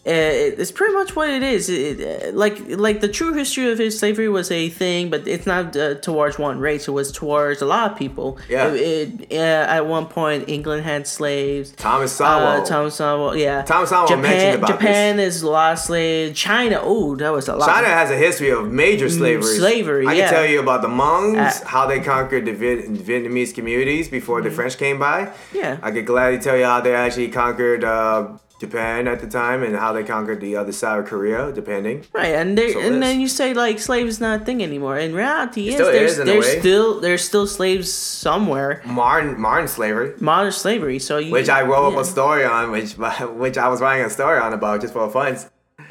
it's 0.05 0.73
pretty 0.73 0.95
much 0.95 1.15
what 1.17 1.29
it 1.29 1.43
is. 1.43 1.69
It, 1.69 2.01
it- 2.01 2.35
like, 2.35 2.59
like 2.69 3.01
the 3.01 3.09
true 3.09 3.33
history 3.35 3.71
of 3.71 3.79
his 3.79 3.99
slavery 3.99 4.29
was 4.29 4.51
a 4.51 4.69
thing, 4.69 5.11
but 5.11 5.27
it's 5.27 5.47
not 5.47 5.77
uh, 5.77 5.95
towards 5.97 6.39
one 6.39 6.59
race. 6.59 6.87
It 6.89 6.93
was 6.93 7.11
towards 7.13 7.63
a 7.63 7.67
lot 7.67 7.93
of 7.93 7.99
people. 7.99 8.39
Yeah. 8.49 8.69
It, 8.73 9.31
it, 9.31 9.33
uh, 9.33 9.67
at 9.71 9.87
one 9.87 10.07
point, 10.07 10.49
England 10.49 10.85
had 10.85 11.07
slaves. 11.07 11.73
Thomas 11.73 12.13
Sowell. 12.13 12.63
Uh, 12.63 12.65
Thomas 12.65 12.95
Sowell, 12.97 13.37
yeah. 13.37 13.63
Thomas 13.63 13.91
Sowell 13.91 14.07
Japan, 14.09 14.23
mentioned 14.23 14.55
about 14.63 14.71
Japan 14.81 15.19
is 15.21 15.43
a 15.43 15.51
lot 15.51 15.73
of 15.75 15.79
slaves. 15.79 16.39
China, 16.39 16.81
oh, 16.83 17.17
that 17.17 17.31
was 17.31 17.49
a 17.49 17.57
lot. 17.57 17.67
China 17.69 17.89
has 17.89 18.11
a 18.11 18.17
history 18.17 18.51
of 18.51 18.71
major 18.71 19.09
slavery. 19.09 19.43
Mm, 19.43 19.57
slavery, 19.59 20.07
I 20.07 20.13
yeah. 20.15 20.25
can 20.27 20.35
tell 20.35 20.47
you 20.47 20.61
about 20.61 20.83
the 20.83 20.89
Hmong, 20.89 21.37
Uh, 21.39 21.67
how 21.67 21.87
they 21.87 22.01
conquered 22.01 22.45
the 22.47 22.53
Viet- 22.53 22.89
Vietnamese 22.93 23.55
communities 23.55 24.09
before 24.09 24.43
the 24.43 24.51
French 24.51 24.79
came 24.79 24.99
by. 24.99 25.27
Mm-hmm. 25.27 25.57
Yeah. 25.57 25.79
I 25.83 25.91
could 25.91 26.07
gladly 26.07 26.39
tell 26.41 26.57
you 26.57 26.65
how 26.65 26.81
they 26.81 26.95
actually 26.95 27.29
conquered 27.29 27.85
uh, 27.85 28.29
Japan 28.59 29.07
at 29.07 29.21
the 29.21 29.29
time 29.29 29.63
and 29.63 29.77
how 29.77 29.93
they 29.93 30.03
conquered 30.03 30.41
the 30.41 30.57
other 30.57 30.73
side 30.73 30.99
of 30.99 31.07
Korea, 31.07 31.53
depending. 31.53 32.05
Right, 32.13 32.35
and 32.35 32.59
they 32.59 32.73
So 32.73 32.81
and 32.81 33.01
then 33.01 33.21
you 33.21 33.29
say 33.29 33.55
like 33.55 33.79
slaves 33.79 34.15
is 34.15 34.21
not 34.21 34.43
a 34.43 34.45
thing 34.45 34.63
anymore. 34.63 34.99
In 34.99 35.15
reality, 35.15 35.71
there's 35.77 36.19
is 36.19 36.25
there's 36.25 36.59
still 36.59 37.01
there's 37.01 37.25
still 37.25 37.47
slaves 37.47 37.93
somewhere. 37.93 38.83
Modern, 38.85 39.41
modern 39.41 39.69
slavery. 39.69 40.15
Modern 40.19 40.51
slavery. 40.51 40.99
So 40.99 41.19
you, 41.19 41.31
Which 41.31 41.49
I 41.49 41.63
wrote 41.63 41.91
yeah, 41.91 41.99
up 41.99 42.03
a 42.03 42.05
story 42.05 42.45
on, 42.45 42.73
which 42.73 42.93
which 42.99 43.57
I 43.57 43.69
was 43.69 43.81
writing 43.81 44.05
a 44.05 44.11
story 44.11 44.41
on 44.41 44.53
about 44.53 44.81
just 44.81 44.93
for 44.93 45.09
fun. 45.09 45.39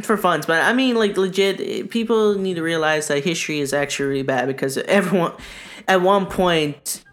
for 0.02 0.18
funds, 0.18 0.46
but 0.46 0.62
I 0.62 0.74
mean 0.74 0.96
like 0.96 1.16
legit. 1.16 1.90
People 1.90 2.36
need 2.36 2.56
to 2.56 2.64
realize 2.64 3.08
that 3.08 3.24
history 3.24 3.60
is 3.60 3.74
actually 3.74 4.10
really 4.10 4.24
bad 4.24 4.48
because 4.48 4.78
everyone, 4.80 5.32
at 5.88 6.02
one 6.02 6.26
point, 6.26 7.04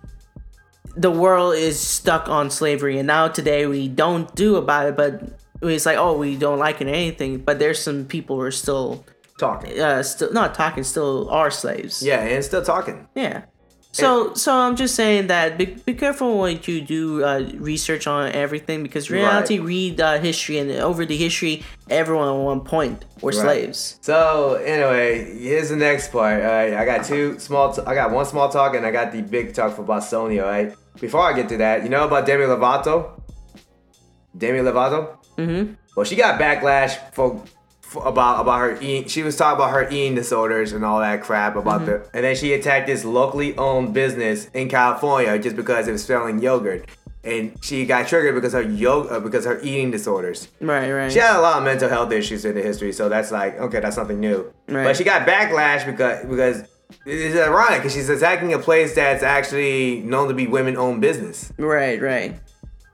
the 0.97 1.13
world 1.13 1.55
is 1.55 1.79
stuck 1.79 2.29
on 2.29 2.51
slavery, 2.51 2.99
and 2.99 3.07
now 3.07 3.29
today 3.29 3.67
we 3.67 3.87
don't 3.87 4.35
do 4.35 4.57
about 4.57 4.87
it. 4.87 4.97
But 4.97 5.44
it's 5.69 5.87
like 5.87 5.99
oh 5.99 6.17
we 6.17 6.37
don't 6.37 6.59
like 6.59 6.81
it 6.81 6.87
or 6.87 6.91
anything. 6.91 7.39
But 7.39 7.59
there's 7.59 7.81
some 7.81 8.05
people 8.05 8.37
who 8.37 8.43
are 8.43 8.51
still 8.51 9.05
Talking. 9.39 9.81
uh 9.81 10.03
still 10.03 10.33
not 10.33 10.55
talking, 10.55 10.85
still 10.85 11.29
are 11.31 11.51
slaves. 11.51 12.03
Yeah, 12.03 12.21
and 12.21 12.45
still 12.45 12.63
talking. 12.63 13.09
Yeah. 13.15 13.45
So, 13.95 14.35
so 14.35 14.53
I'm 14.53 14.75
just 14.75 14.97
saying 14.97 15.29
that 15.29 15.57
be, 15.57 15.67
be 15.67 15.95
careful 15.95 16.39
when 16.41 16.59
you 16.65 16.81
do 16.81 17.25
uh, 17.25 17.49
research 17.55 18.09
on 18.09 18.33
everything 18.33 18.83
because 18.83 19.09
reality, 19.09 19.61
read 19.61 20.01
uh, 20.01 20.19
history, 20.19 20.59
and 20.59 20.69
over 20.73 21.07
the 21.07 21.17
history, 21.17 21.63
everyone 21.89 22.29
at 22.29 22.45
one 22.45 22.61
point 22.63 23.05
were 23.21 23.31
slaves. 23.31 23.99
So 24.01 24.55
anyway, 24.55 25.39
here's 25.39 25.69
the 25.69 25.77
next 25.77 26.11
part. 26.11 26.43
All 26.43 26.49
right, 26.49 26.75
I 26.75 26.85
got 26.85 27.05
two 27.05 27.39
small. 27.39 27.73
T- 27.73 27.83
I 27.87 27.95
got 27.95 28.11
one 28.11 28.27
small 28.27 28.49
talk 28.49 28.75
and 28.75 28.85
I 28.85 28.91
got 28.91 29.13
the 29.13 29.23
big 29.23 29.55
talk 29.55 29.77
for 29.77 29.85
Sony. 29.85 30.43
All 30.43 30.49
right. 30.49 30.75
Before 31.01 31.21
I 31.21 31.33
get 31.33 31.49
to 31.51 31.57
that, 31.59 31.85
you 31.85 31.89
know 31.89 32.05
about 32.05 32.27
Demi 32.27 32.45
Lovato? 32.47 33.21
Demi 34.37 34.59
Lovato. 34.59 35.19
Mm-hmm. 35.37 35.75
Well, 35.97 36.05
she 36.05 36.17
got 36.17 36.41
backlash 36.41 36.99
for, 37.13 37.43
for 37.81 38.07
about 38.07 38.41
about 38.41 38.59
her 38.61 38.81
eating. 38.81 39.09
She 39.09 39.23
was 39.23 39.37
talking 39.37 39.57
about 39.57 39.71
her 39.73 39.89
eating 39.91 40.15
disorders 40.15 40.73
and 40.73 40.85
all 40.85 41.01
that 41.01 41.23
crap 41.23 41.57
about 41.57 41.87
the. 41.87 42.07
And 42.13 42.25
then 42.25 42.35
she 42.37 42.53
attacked 42.53 42.87
this 42.87 43.05
locally 43.05 43.57
owned 43.57 43.95
business 43.95 44.49
in 44.55 44.69
California 44.69 45.39
just 45.39 45.57
because 45.57 45.87
it 45.89 45.93
was 45.93 46.05
selling 46.05 46.41
yogurt. 46.41 46.87
And 47.23 47.57
she 47.65 47.87
got 47.87 48.07
triggered 48.07 48.35
because 48.35 48.53
her 48.53 48.61
yo- 48.61 49.05
uh, 49.05 49.19
because 49.21 49.47
her 49.47 49.59
eating 49.63 49.91
disorders. 49.91 50.49
Right, 50.61 50.91
right. 50.91 51.11
She 51.11 51.21
had 51.21 51.37
a 51.37 51.41
lot 51.41 51.57
of 51.57 51.65
mental 51.65 51.89
health 51.89 52.13
issues 52.13 52.45
in 52.45 52.55
the 52.55 52.61
history, 52.61 52.93
so 52.93 53.09
that's 53.09 53.31
like 53.31 53.59
okay, 53.59 53.81
that's 53.81 53.97
something 53.97 54.21
new. 54.21 54.53
Right. 54.69 54.85
But 54.85 54.97
she 54.97 55.05
got 55.05 55.27
backlash 55.27 55.87
because 55.87 56.27
because 56.27 56.65
it's 57.07 57.37
ironic 57.37 57.79
because 57.79 57.95
she's 57.95 58.11
attacking 58.11 58.53
a 58.53 58.59
place 58.59 58.95
that's 58.95 59.23
actually 59.23 60.01
known 60.01 60.29
to 60.29 60.35
be 60.35 60.47
women-owned 60.47 61.01
business, 61.01 61.51
Right, 61.59 62.01
right. 62.01 62.39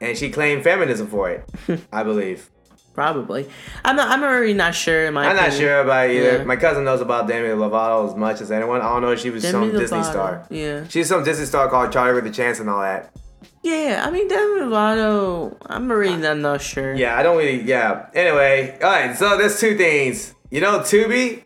And 0.00 0.16
she 0.16 0.30
claimed 0.30 0.64
feminism 0.64 1.06
for 1.06 1.30
it. 1.30 1.48
I 1.92 2.02
believe. 2.02 2.50
Probably. 2.94 3.48
I'm 3.84 3.96
not. 3.96 4.08
I'm 4.10 4.22
already 4.22 4.52
not 4.52 4.74
sure. 4.74 5.06
In 5.06 5.14
my 5.14 5.26
I'm 5.26 5.36
not 5.36 5.52
sure 5.52 5.80
about 5.80 6.10
it 6.10 6.16
either. 6.16 6.38
Yeah. 6.38 6.44
My 6.44 6.56
cousin 6.56 6.84
knows 6.84 7.00
about 7.00 7.28
Demi 7.28 7.48
Lovato 7.48 8.08
as 8.08 8.16
much 8.16 8.40
as 8.40 8.50
anyone. 8.50 8.80
I 8.80 8.92
don't 8.92 9.02
know 9.02 9.12
if 9.12 9.20
she 9.20 9.30
was 9.30 9.42
Demi 9.42 9.70
some 9.70 9.78
Disney 9.78 10.02
star. 10.02 10.46
Yeah. 10.50 10.86
She's 10.88 11.08
some 11.08 11.22
Disney 11.22 11.46
star 11.46 11.68
called 11.70 11.92
Charlie 11.92 12.14
with 12.14 12.26
a 12.26 12.30
Chance 12.30 12.60
and 12.60 12.68
all 12.68 12.80
that. 12.80 13.14
Yeah. 13.62 14.02
I 14.04 14.10
mean, 14.10 14.26
Demi 14.28 14.60
Lovato. 14.60 15.56
I'm 15.66 15.90
already 15.90 16.16
not, 16.16 16.38
not 16.38 16.60
sure. 16.60 16.94
Yeah, 16.94 17.16
I 17.16 17.22
don't 17.22 17.36
really. 17.36 17.62
Yeah. 17.62 18.06
Anyway, 18.12 18.76
all 18.82 18.90
right. 18.90 19.16
So 19.16 19.38
there's 19.38 19.58
two 19.60 19.76
things. 19.76 20.34
You 20.50 20.60
know, 20.60 20.80
Tubi. 20.80 21.44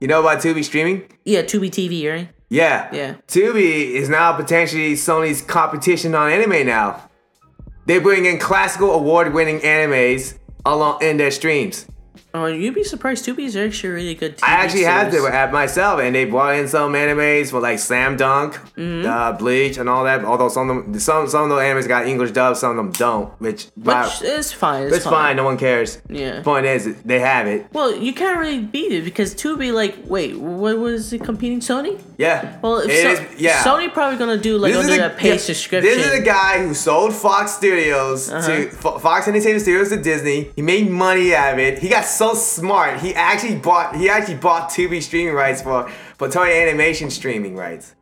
You 0.00 0.06
know 0.06 0.20
about 0.20 0.38
Tubi 0.38 0.64
streaming? 0.64 1.10
Yeah. 1.24 1.42
Tubi 1.42 1.70
TV, 1.70 2.08
right? 2.08 2.28
Yeah. 2.48 2.88
Yeah. 2.94 3.14
Tubi 3.26 3.90
is 3.90 4.08
now 4.08 4.32
potentially 4.36 4.94
Sony's 4.94 5.42
competition 5.42 6.14
on 6.14 6.30
anime 6.30 6.64
now. 6.66 7.07
They 7.88 7.98
bring 7.98 8.26
in 8.26 8.38
classical 8.38 8.90
award 8.90 9.32
winning 9.32 9.60
animes 9.60 10.36
along 10.66 11.02
in 11.02 11.16
their 11.16 11.30
streams. 11.30 11.86
Oh, 12.34 12.44
you'd 12.46 12.74
be 12.74 12.84
surprised. 12.84 13.24
Tubi 13.24 13.40
is 13.46 13.56
actually 13.56 13.90
really 13.90 14.14
good. 14.14 14.36
TV 14.36 14.46
I 14.46 14.52
actually 14.64 14.82
have 14.84 15.10
series. 15.10 15.26
to 15.26 15.34
app 15.34 15.50
myself, 15.50 15.98
and 16.00 16.14
they 16.14 16.26
brought 16.26 16.56
in 16.56 16.68
some 16.68 16.92
animes 16.92 17.50
for 17.50 17.60
like 17.60 17.78
Slam 17.78 18.16
Dunk, 18.16 18.54
Mm-hmm. 18.76 19.08
uh, 19.08 19.32
Bleach, 19.32 19.78
and 19.78 19.88
all 19.88 20.04
that. 20.04 20.24
Although 20.24 20.48
some 20.50 20.68
of 20.70 20.84
them, 20.84 21.00
some 21.00 21.26
some 21.28 21.44
of 21.44 21.48
those 21.48 21.60
animes 21.62 21.88
got 21.88 22.06
English 22.06 22.32
dubs, 22.32 22.60
some 22.60 22.72
of 22.72 22.76
them 22.76 22.90
don't. 22.92 23.28
Which, 23.40 23.68
Which 23.76 24.22
is 24.22 24.52
fine. 24.52 24.84
It's, 24.84 24.96
it's 24.96 25.04
fine. 25.06 25.36
No 25.36 25.44
one 25.44 25.56
cares. 25.56 26.00
Yeah. 26.08 26.42
Point 26.42 26.66
is, 26.66 26.94
they 27.02 27.18
have 27.20 27.46
it. 27.46 27.66
Well, 27.72 27.96
you 27.96 28.12
can't 28.12 28.38
really 28.38 28.60
beat 28.60 28.92
it 28.92 29.04
because 29.04 29.34
Tubi, 29.34 29.72
like, 29.72 29.96
wait, 30.04 30.36
what 30.38 30.78
was 30.78 31.12
it 31.12 31.24
competing 31.24 31.60
Sony? 31.60 31.98
Yeah. 32.18 32.58
Well, 32.62 32.78
if 32.80 32.90
It 32.90 33.02
so- 33.16 33.22
is- 33.24 33.40
yeah. 33.40 33.62
Sony 33.62 33.92
probably 33.92 34.18
gonna 34.18 34.36
do 34.36 34.58
like 34.58 34.74
under 34.74 34.96
the- 34.96 35.06
a 35.06 35.10
paid 35.10 35.28
yeah, 35.30 35.36
subscription. 35.38 35.90
This 35.96 36.06
is 36.06 36.12
the 36.12 36.24
guy 36.24 36.58
who 36.64 36.74
sold 36.74 37.14
Fox 37.14 37.52
Studios 37.52 38.30
Uh-huh. 38.30 38.46
to 38.46 38.70
Fox 38.70 39.28
Entertainment 39.28 39.62
Studios 39.62 39.88
to 39.90 39.96
Disney. 39.96 40.50
He 40.56 40.62
made 40.62 40.90
money 40.90 41.34
out 41.34 41.54
of 41.54 41.58
it. 41.58 41.78
He 41.78 41.88
got 41.88 42.04
so 42.18 42.34
smart. 42.34 43.00
He 43.00 43.14
actually 43.14 43.56
bought. 43.56 43.96
He 43.96 44.08
actually 44.10 44.36
bought 44.36 44.70
Tubi 44.70 45.00
streaming 45.02 45.34
rights 45.34 45.62
for 45.62 45.88
for 46.18 46.28
Toei 46.28 46.62
Animation 46.66 47.10
streaming 47.10 47.54
rights. 47.56 47.94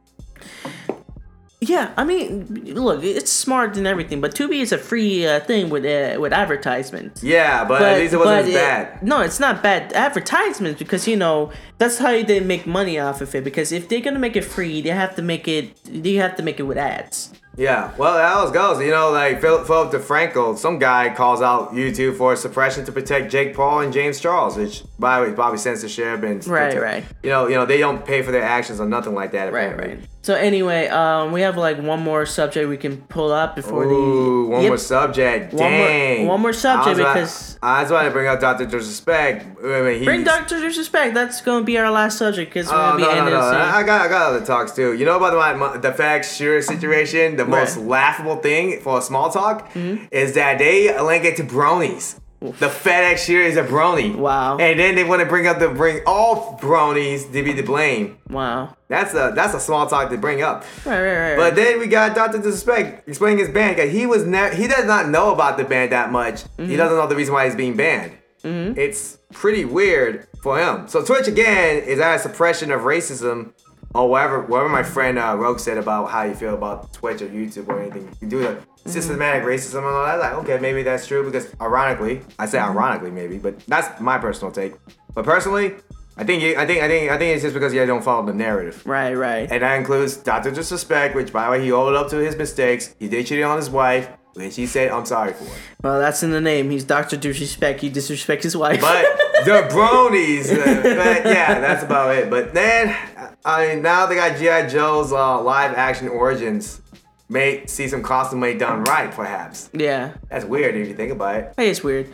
yeah, 1.60 1.92
I 1.96 2.04
mean, 2.04 2.46
look, 2.74 3.02
it's 3.02 3.32
smart 3.32 3.76
and 3.76 3.86
everything, 3.86 4.20
but 4.20 4.34
Tubi 4.34 4.60
is 4.60 4.72
a 4.72 4.78
free 4.78 5.26
uh, 5.26 5.40
thing 5.40 5.70
with 5.70 5.84
uh, 5.84 6.20
with 6.20 6.32
advertisements. 6.32 7.22
Yeah, 7.24 7.64
but, 7.64 7.80
at 7.82 7.98
least 7.98 8.12
it 8.14 8.18
wasn't 8.18 8.38
as 8.40 8.48
it- 8.48 8.54
bad. 8.54 9.02
no, 9.02 9.20
it's 9.20 9.40
not 9.40 9.62
bad 9.62 9.92
advertisements 9.94 10.78
because 10.78 11.08
you 11.08 11.16
know 11.16 11.50
that's 11.78 11.98
how 11.98 12.22
they 12.22 12.40
make 12.40 12.66
money 12.66 12.98
off 12.98 13.20
of 13.20 13.34
it. 13.34 13.42
Because 13.42 13.72
if 13.72 13.88
they're 13.88 14.00
gonna 14.02 14.18
make 14.18 14.36
it 14.36 14.44
free, 14.44 14.82
they 14.82 14.90
have 14.90 15.14
to 15.16 15.22
make 15.22 15.48
it. 15.48 15.64
They 15.84 16.14
have 16.14 16.36
to 16.36 16.42
make 16.42 16.60
it 16.60 16.64
with 16.64 16.78
ads. 16.78 17.32
Yeah, 17.56 17.92
well, 17.96 18.14
that 18.14 18.32
always 18.34 18.52
goes. 18.52 18.80
You 18.80 18.90
know, 18.90 19.10
like 19.10 19.40
Philip, 19.40 19.66
Philip 19.66 19.92
DeFranco, 19.92 20.58
some 20.58 20.78
guy 20.78 21.14
calls 21.14 21.40
out 21.40 21.72
YouTube 21.72 22.16
for 22.16 22.36
suppression 22.36 22.84
to 22.84 22.92
protect 22.92 23.30
Jake 23.30 23.54
Paul 23.54 23.80
and 23.80 23.92
James 23.92 24.20
Charles, 24.20 24.56
which 24.56 24.82
by 24.98 25.20
the 25.20 25.26
way, 25.28 25.34
probably 25.34 25.58
censorship 25.58 26.22
and 26.22 26.46
Right, 26.46 26.80
right. 26.80 27.04
You 27.22 27.30
know, 27.30 27.48
you 27.48 27.54
know 27.54 27.64
they 27.64 27.78
don't 27.78 28.04
pay 28.04 28.22
for 28.22 28.30
their 28.30 28.42
actions 28.42 28.80
or 28.80 28.86
nothing 28.86 29.14
like 29.14 29.32
that. 29.32 29.52
Right, 29.52 29.76
right. 29.76 29.98
So 30.26 30.34
anyway, 30.34 30.88
um, 30.88 31.30
we 31.30 31.42
have 31.42 31.56
like 31.56 31.80
one 31.80 32.00
more 32.02 32.26
subject 32.26 32.68
we 32.68 32.76
can 32.76 32.96
pull 33.02 33.30
up 33.30 33.54
before 33.54 33.84
Ooh, 33.84 34.46
the 34.46 34.50
one 34.50 34.62
Yep. 34.62 34.70
more 34.70 34.76
subject. 34.78 35.54
One 35.54 35.70
more- 35.70 35.86
Dang. 35.86 36.26
one 36.26 36.40
more 36.40 36.52
subject 36.52 36.86
I 36.86 36.90
was 36.90 36.98
about- 36.98 37.14
because- 37.14 37.58
I 37.62 37.80
just 37.82 37.92
want 37.92 38.06
to 38.06 38.10
bring 38.10 38.26
up 38.26 38.40
Doctor 38.40 38.64
Disrespect. 38.66 39.46
I 39.64 39.80
mean, 39.82 40.04
Bring 40.04 40.24
Doctor 40.24 40.58
Disrespect. 40.60 41.14
That's 41.14 41.40
gonna 41.42 41.62
be 41.64 41.78
our 41.78 41.92
last 41.92 42.18
subject 42.18 42.52
because 42.52 42.68
we're 42.68 42.76
Oh 42.76 42.86
gonna 42.86 42.96
be 42.96 43.02
no 43.02 43.08
no 43.12 43.18
ending 43.18 43.34
no! 43.34 43.40
soon. 43.52 43.60
I 43.60 43.82
got 43.84 44.00
I 44.02 44.08
got 44.08 44.22
other 44.34 44.44
talks 44.44 44.72
too. 44.72 44.94
You 44.94 45.04
know 45.04 45.14
about 45.16 45.30
the 45.30 45.56
my, 45.56 45.76
the 45.76 45.92
FedEx 45.92 46.36
Shearer 46.36 46.60
situation? 46.60 47.36
The 47.36 47.44
most 47.44 47.76
Right. 47.76 47.82
Mm-hmm. 47.82 47.88
laughable 47.88 48.36
thing 48.36 48.80
for 48.80 48.98
a 48.98 49.02
small 49.02 49.30
talk 49.30 49.68
is 50.10 50.32
that 50.32 50.58
they 50.58 50.92
link 51.00 51.24
it 51.24 51.36
to 51.36 51.44
bronies. 51.44 52.16
The 52.40 52.66
FedEx 52.68 53.18
Shearer 53.18 53.44
is 53.44 53.56
a 53.56 53.62
brony. 53.64 54.14
Wow. 54.14 54.58
And 54.58 54.78
then 54.78 54.94
they 54.96 55.04
want 55.04 55.20
to 55.20 55.26
bring 55.26 55.46
up 55.46 55.58
the 55.60 55.68
bring 55.68 56.00
all 56.06 56.58
bronies 56.60 57.32
to 57.32 57.42
be 57.44 57.54
to 57.54 57.62
blame. 57.62 58.16
Wow. 58.28 58.75
That's 58.88 59.14
a 59.14 59.32
that's 59.34 59.52
a 59.54 59.60
small 59.60 59.86
talk 59.88 60.10
to 60.10 60.16
bring 60.18 60.42
up. 60.42 60.64
Right, 60.84 61.00
right, 61.02 61.18
right. 61.30 61.36
But 61.36 61.56
then 61.56 61.78
we 61.80 61.88
got 61.88 62.14
Doctor 62.14 62.38
Disrespect 62.38 63.08
explaining 63.08 63.38
his 63.38 63.48
ban. 63.48 63.74
'cause 63.74 63.90
He 63.90 64.06
was 64.06 64.24
ne- 64.24 64.54
he 64.54 64.68
does 64.68 64.84
not 64.84 65.08
know 65.08 65.32
about 65.32 65.56
the 65.56 65.64
ban 65.64 65.90
that 65.90 66.12
much. 66.12 66.44
Mm-hmm. 66.44 66.66
He 66.70 66.76
doesn't 66.76 66.96
know 66.96 67.06
the 67.08 67.16
reason 67.16 67.34
why 67.34 67.46
he's 67.46 67.56
being 67.56 67.76
banned. 67.76 68.12
It's 68.44 69.18
pretty 69.32 69.64
weird 69.64 70.28
for 70.40 70.56
him. 70.58 70.86
So 70.86 71.02
Twitch 71.04 71.26
again 71.26 71.82
is 71.82 71.98
that 71.98 72.14
a 72.14 72.18
suppression 72.20 72.70
of 72.70 72.82
racism, 72.82 73.52
or 73.92 74.08
whatever 74.08 74.40
whatever 74.42 74.68
my 74.68 74.84
friend 74.84 75.18
uh, 75.18 75.34
Rogue 75.36 75.58
said 75.58 75.78
about 75.78 76.10
how 76.10 76.22
you 76.22 76.34
feel 76.34 76.54
about 76.54 76.92
Twitch 76.92 77.22
or 77.22 77.26
YouTube 77.26 77.66
or 77.68 77.80
anything. 77.82 78.08
You 78.20 78.28
do 78.28 78.38
the 78.40 78.58
systematic 78.88 79.42
racism 79.42 79.78
and 79.78 79.86
all 79.86 80.04
that. 80.06 80.20
Like 80.20 80.34
okay, 80.44 80.58
maybe 80.60 80.84
that's 80.84 81.08
true 81.08 81.24
because 81.24 81.52
ironically, 81.60 82.20
I 82.38 82.46
say 82.46 82.60
ironically 82.60 83.10
maybe, 83.10 83.38
but 83.38 83.58
that's 83.66 84.00
my 84.00 84.16
personal 84.18 84.52
take. 84.52 84.74
But 85.12 85.24
personally. 85.24 85.74
I 86.16 86.24
think 86.24 86.42
you, 86.42 86.56
I 86.56 86.66
think 86.66 86.82
I 86.82 86.88
think 86.88 87.10
I 87.10 87.18
think 87.18 87.34
it's 87.34 87.42
just 87.42 87.54
because 87.54 87.74
you 87.74 87.84
don't 87.84 88.02
follow 88.02 88.24
the 88.24 88.32
narrative. 88.32 88.82
right, 88.86 89.14
right. 89.14 89.50
And 89.50 89.62
that 89.62 89.74
includes 89.78 90.16
Dr. 90.16 90.50
Disrespect, 90.50 91.14
which, 91.14 91.32
by 91.32 91.44
the 91.44 91.50
way, 91.52 91.62
he 91.64 91.72
owned 91.72 91.94
up 91.96 92.08
to 92.10 92.16
his 92.16 92.36
mistakes. 92.36 92.94
He 92.98 93.08
did 93.08 93.26
cheat 93.26 93.42
on 93.42 93.58
his 93.58 93.68
wife, 93.68 94.08
which 94.34 94.56
he 94.56 94.66
said, 94.66 94.90
I'm 94.90 95.04
sorry 95.04 95.34
for. 95.34 95.44
It." 95.44 95.50
Well, 95.82 95.98
that's 96.00 96.22
in 96.22 96.30
the 96.30 96.40
name. 96.40 96.70
He's 96.70 96.84
Doctor 96.84 97.16
Disrespect. 97.18 97.80
He 97.82 97.90
disrespects 97.90 98.44
his 98.44 98.56
wife. 98.56 98.80
But 98.80 99.04
the 99.44 99.68
bronies, 99.70 100.50
uh, 100.50 100.82
but 100.82 101.26
yeah, 101.30 101.60
that's 101.60 101.82
about 101.84 102.16
it. 102.16 102.30
But 102.30 102.54
then, 102.54 102.96
I 103.44 103.66
mean, 103.74 103.82
now 103.82 104.06
they 104.06 104.14
got 104.14 104.38
G.I. 104.38 104.68
Joe's 104.68 105.12
uh, 105.12 105.42
live 105.42 105.74
action 105.74 106.08
origins. 106.08 106.80
May 107.28 107.66
see 107.66 107.88
some 107.88 108.02
costume 108.04 108.38
made 108.40 108.58
done 108.60 108.84
right, 108.84 109.10
perhaps. 109.10 109.68
yeah, 109.72 110.12
That's 110.30 110.44
weird 110.44 110.76
if 110.76 110.86
you 110.88 110.94
think 110.94 111.10
about 111.12 111.34
it. 111.40 111.54
hey, 111.56 111.70
it's 111.70 111.82
weird. 111.82 112.08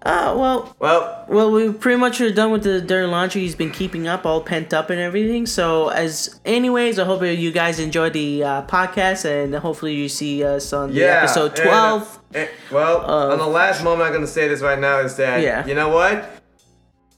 Uh, 0.00 0.32
well, 0.38 0.76
Well, 0.78 1.24
well, 1.28 1.50
we 1.50 1.72
pretty 1.72 1.98
much 1.98 2.20
are 2.20 2.30
done 2.32 2.52
with 2.52 2.62
the 2.62 2.80
dirty 2.80 3.06
laundry. 3.08 3.40
He's 3.42 3.56
been 3.56 3.72
keeping 3.72 4.06
up, 4.06 4.24
all 4.24 4.40
pent 4.40 4.72
up 4.72 4.90
and 4.90 5.00
everything. 5.00 5.44
So, 5.44 5.88
as 5.88 6.38
anyways, 6.44 6.98
I 7.00 7.04
hope 7.04 7.22
you 7.22 7.50
guys 7.50 7.80
enjoyed 7.80 8.12
the 8.12 8.44
uh, 8.44 8.62
podcast, 8.66 9.24
and 9.24 9.54
hopefully 9.56 9.94
you 9.94 10.08
see 10.08 10.44
us 10.44 10.72
on 10.72 10.90
the 10.90 11.00
yeah. 11.00 11.20
episode 11.24 11.58
and, 11.58 11.68
twelve. 11.68 12.20
and- 12.32 12.48
well, 12.70 13.00
of- 13.00 13.32
on 13.32 13.38
the 13.38 13.46
last 13.46 13.82
moment, 13.82 14.02
I'm 14.06 14.12
going 14.12 14.24
to 14.24 14.30
say 14.30 14.46
this 14.46 14.60
right 14.60 14.78
now 14.78 15.00
is 15.00 15.16
that, 15.16 15.42
Yeah. 15.42 15.66
you 15.66 15.74
know 15.74 15.88
what? 15.88 16.30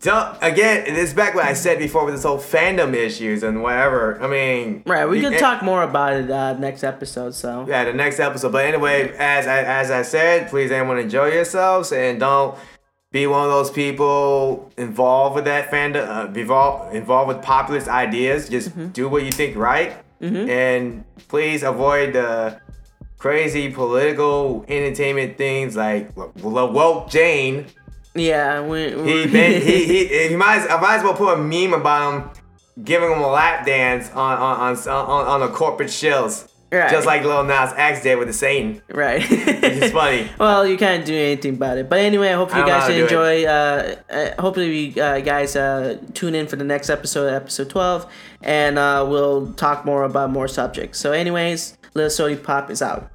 Don't, 0.02 0.34
again, 0.40 0.84
this 0.94 1.10
is 1.10 1.14
back 1.14 1.34
what 1.34 1.44
I 1.44 1.52
said 1.52 1.78
before 1.78 2.06
with 2.06 2.14
this 2.14 2.22
whole 2.22 2.38
fandom 2.38 2.94
issues 2.94 3.42
and 3.42 3.62
whatever. 3.62 4.18
I 4.22 4.28
mean, 4.28 4.82
right, 4.86 5.04
we 5.06 5.20
can 5.20 5.34
talk 5.38 5.62
more 5.62 5.82
about 5.82 6.14
it 6.14 6.30
uh, 6.30 6.54
next 6.54 6.84
episode. 6.84 7.34
So, 7.34 7.66
Yeah, 7.68 7.84
the 7.84 7.92
next 7.92 8.18
episode. 8.18 8.50
But 8.52 8.64
anyway, 8.64 9.14
as 9.18 9.46
I, 9.46 9.58
as 9.58 9.90
I 9.90 10.00
said, 10.00 10.48
please 10.48 10.70
everyone 10.70 10.98
enjoy 10.98 11.26
yourselves 11.26 11.92
and 11.92 12.18
don't 12.18 12.56
be 13.12 13.26
one 13.26 13.44
of 13.44 13.50
those 13.50 13.70
people 13.70 14.70
involved 14.76 15.34
with 15.34 15.44
that 15.44 15.70
fandom, 15.70 16.06
uh, 16.08 16.32
involved, 16.38 16.94
involved 16.94 17.28
with 17.28 17.42
populist 17.42 17.88
ideas. 17.88 18.48
Just 18.48 18.70
Mm-hmm. 18.70 18.88
do 18.88 19.08
what 19.08 19.24
you 19.24 19.32
think 19.32 19.56
right, 19.56 19.92
and 20.20 21.04
please 21.28 21.62
avoid 21.62 22.12
the 22.12 22.60
crazy 23.18 23.70
political 23.70 24.64
entertainment 24.68 25.36
things 25.36 25.76
like 25.76 26.10
well, 26.16 26.70
woke 26.72 27.10
Jane. 27.10 27.66
yeah, 28.14 28.60
we, 28.60 28.94
we 28.94 29.24
He, 29.24 29.26
been, 29.32 29.62
he, 29.62 29.84
he, 29.86 30.28
he 30.28 30.36
might, 30.36 30.66
I 30.70 30.80
might 30.80 30.96
as 30.98 31.02
well 31.02 31.14
put 31.14 31.34
a 31.34 31.42
meme 31.42 31.74
about 31.74 32.12
him 32.12 32.30
giving 32.84 33.10
him 33.10 33.18
a 33.20 33.28
lap 33.28 33.66
dance 33.66 34.10
on 34.12 34.38
on 34.38 34.76
on 34.76 34.88
on, 34.88 35.26
on 35.26 35.40
the 35.40 35.48
corporate 35.48 35.88
shills. 35.88 36.48
Right. 36.72 36.90
Just 36.90 37.06
like 37.06 37.24
Lil 37.24 37.44
Nas 37.44 37.72
X 37.76 38.02
did 38.02 38.16
with 38.16 38.28
the 38.28 38.32
Satan. 38.34 38.80
right. 38.88 39.22
It's 39.28 39.92
funny. 39.92 40.28
Well, 40.38 40.66
you 40.66 40.76
can't 40.76 41.04
do 41.04 41.14
anything 41.14 41.54
about 41.54 41.78
it. 41.78 41.88
But 41.88 41.98
anyway, 42.00 42.28
I 42.28 42.32
hope 42.34 42.50
you 42.50 42.56
don't 42.56 42.66
guys 42.66 42.82
how 42.82 42.88
to 42.88 42.94
do 42.94 43.02
enjoy. 43.04 43.44
Uh, 43.44 43.96
uh, 44.08 44.40
hopefully, 44.40 44.86
you 44.90 45.02
uh, 45.02 45.20
guys 45.20 45.56
uh, 45.56 45.98
tune 46.14 46.34
in 46.34 46.46
for 46.46 46.56
the 46.56 46.64
next 46.64 46.88
episode, 46.88 47.32
episode 47.32 47.68
12, 47.70 48.10
and 48.42 48.78
uh, 48.78 49.04
we'll 49.08 49.52
talk 49.54 49.84
more 49.84 50.04
about 50.04 50.30
more 50.30 50.48
subjects. 50.48 50.98
So, 50.98 51.12
anyways, 51.12 51.76
Little 51.94 52.10
Sody 52.10 52.36
Pop 52.36 52.70
is 52.70 52.80
out. 52.82 53.10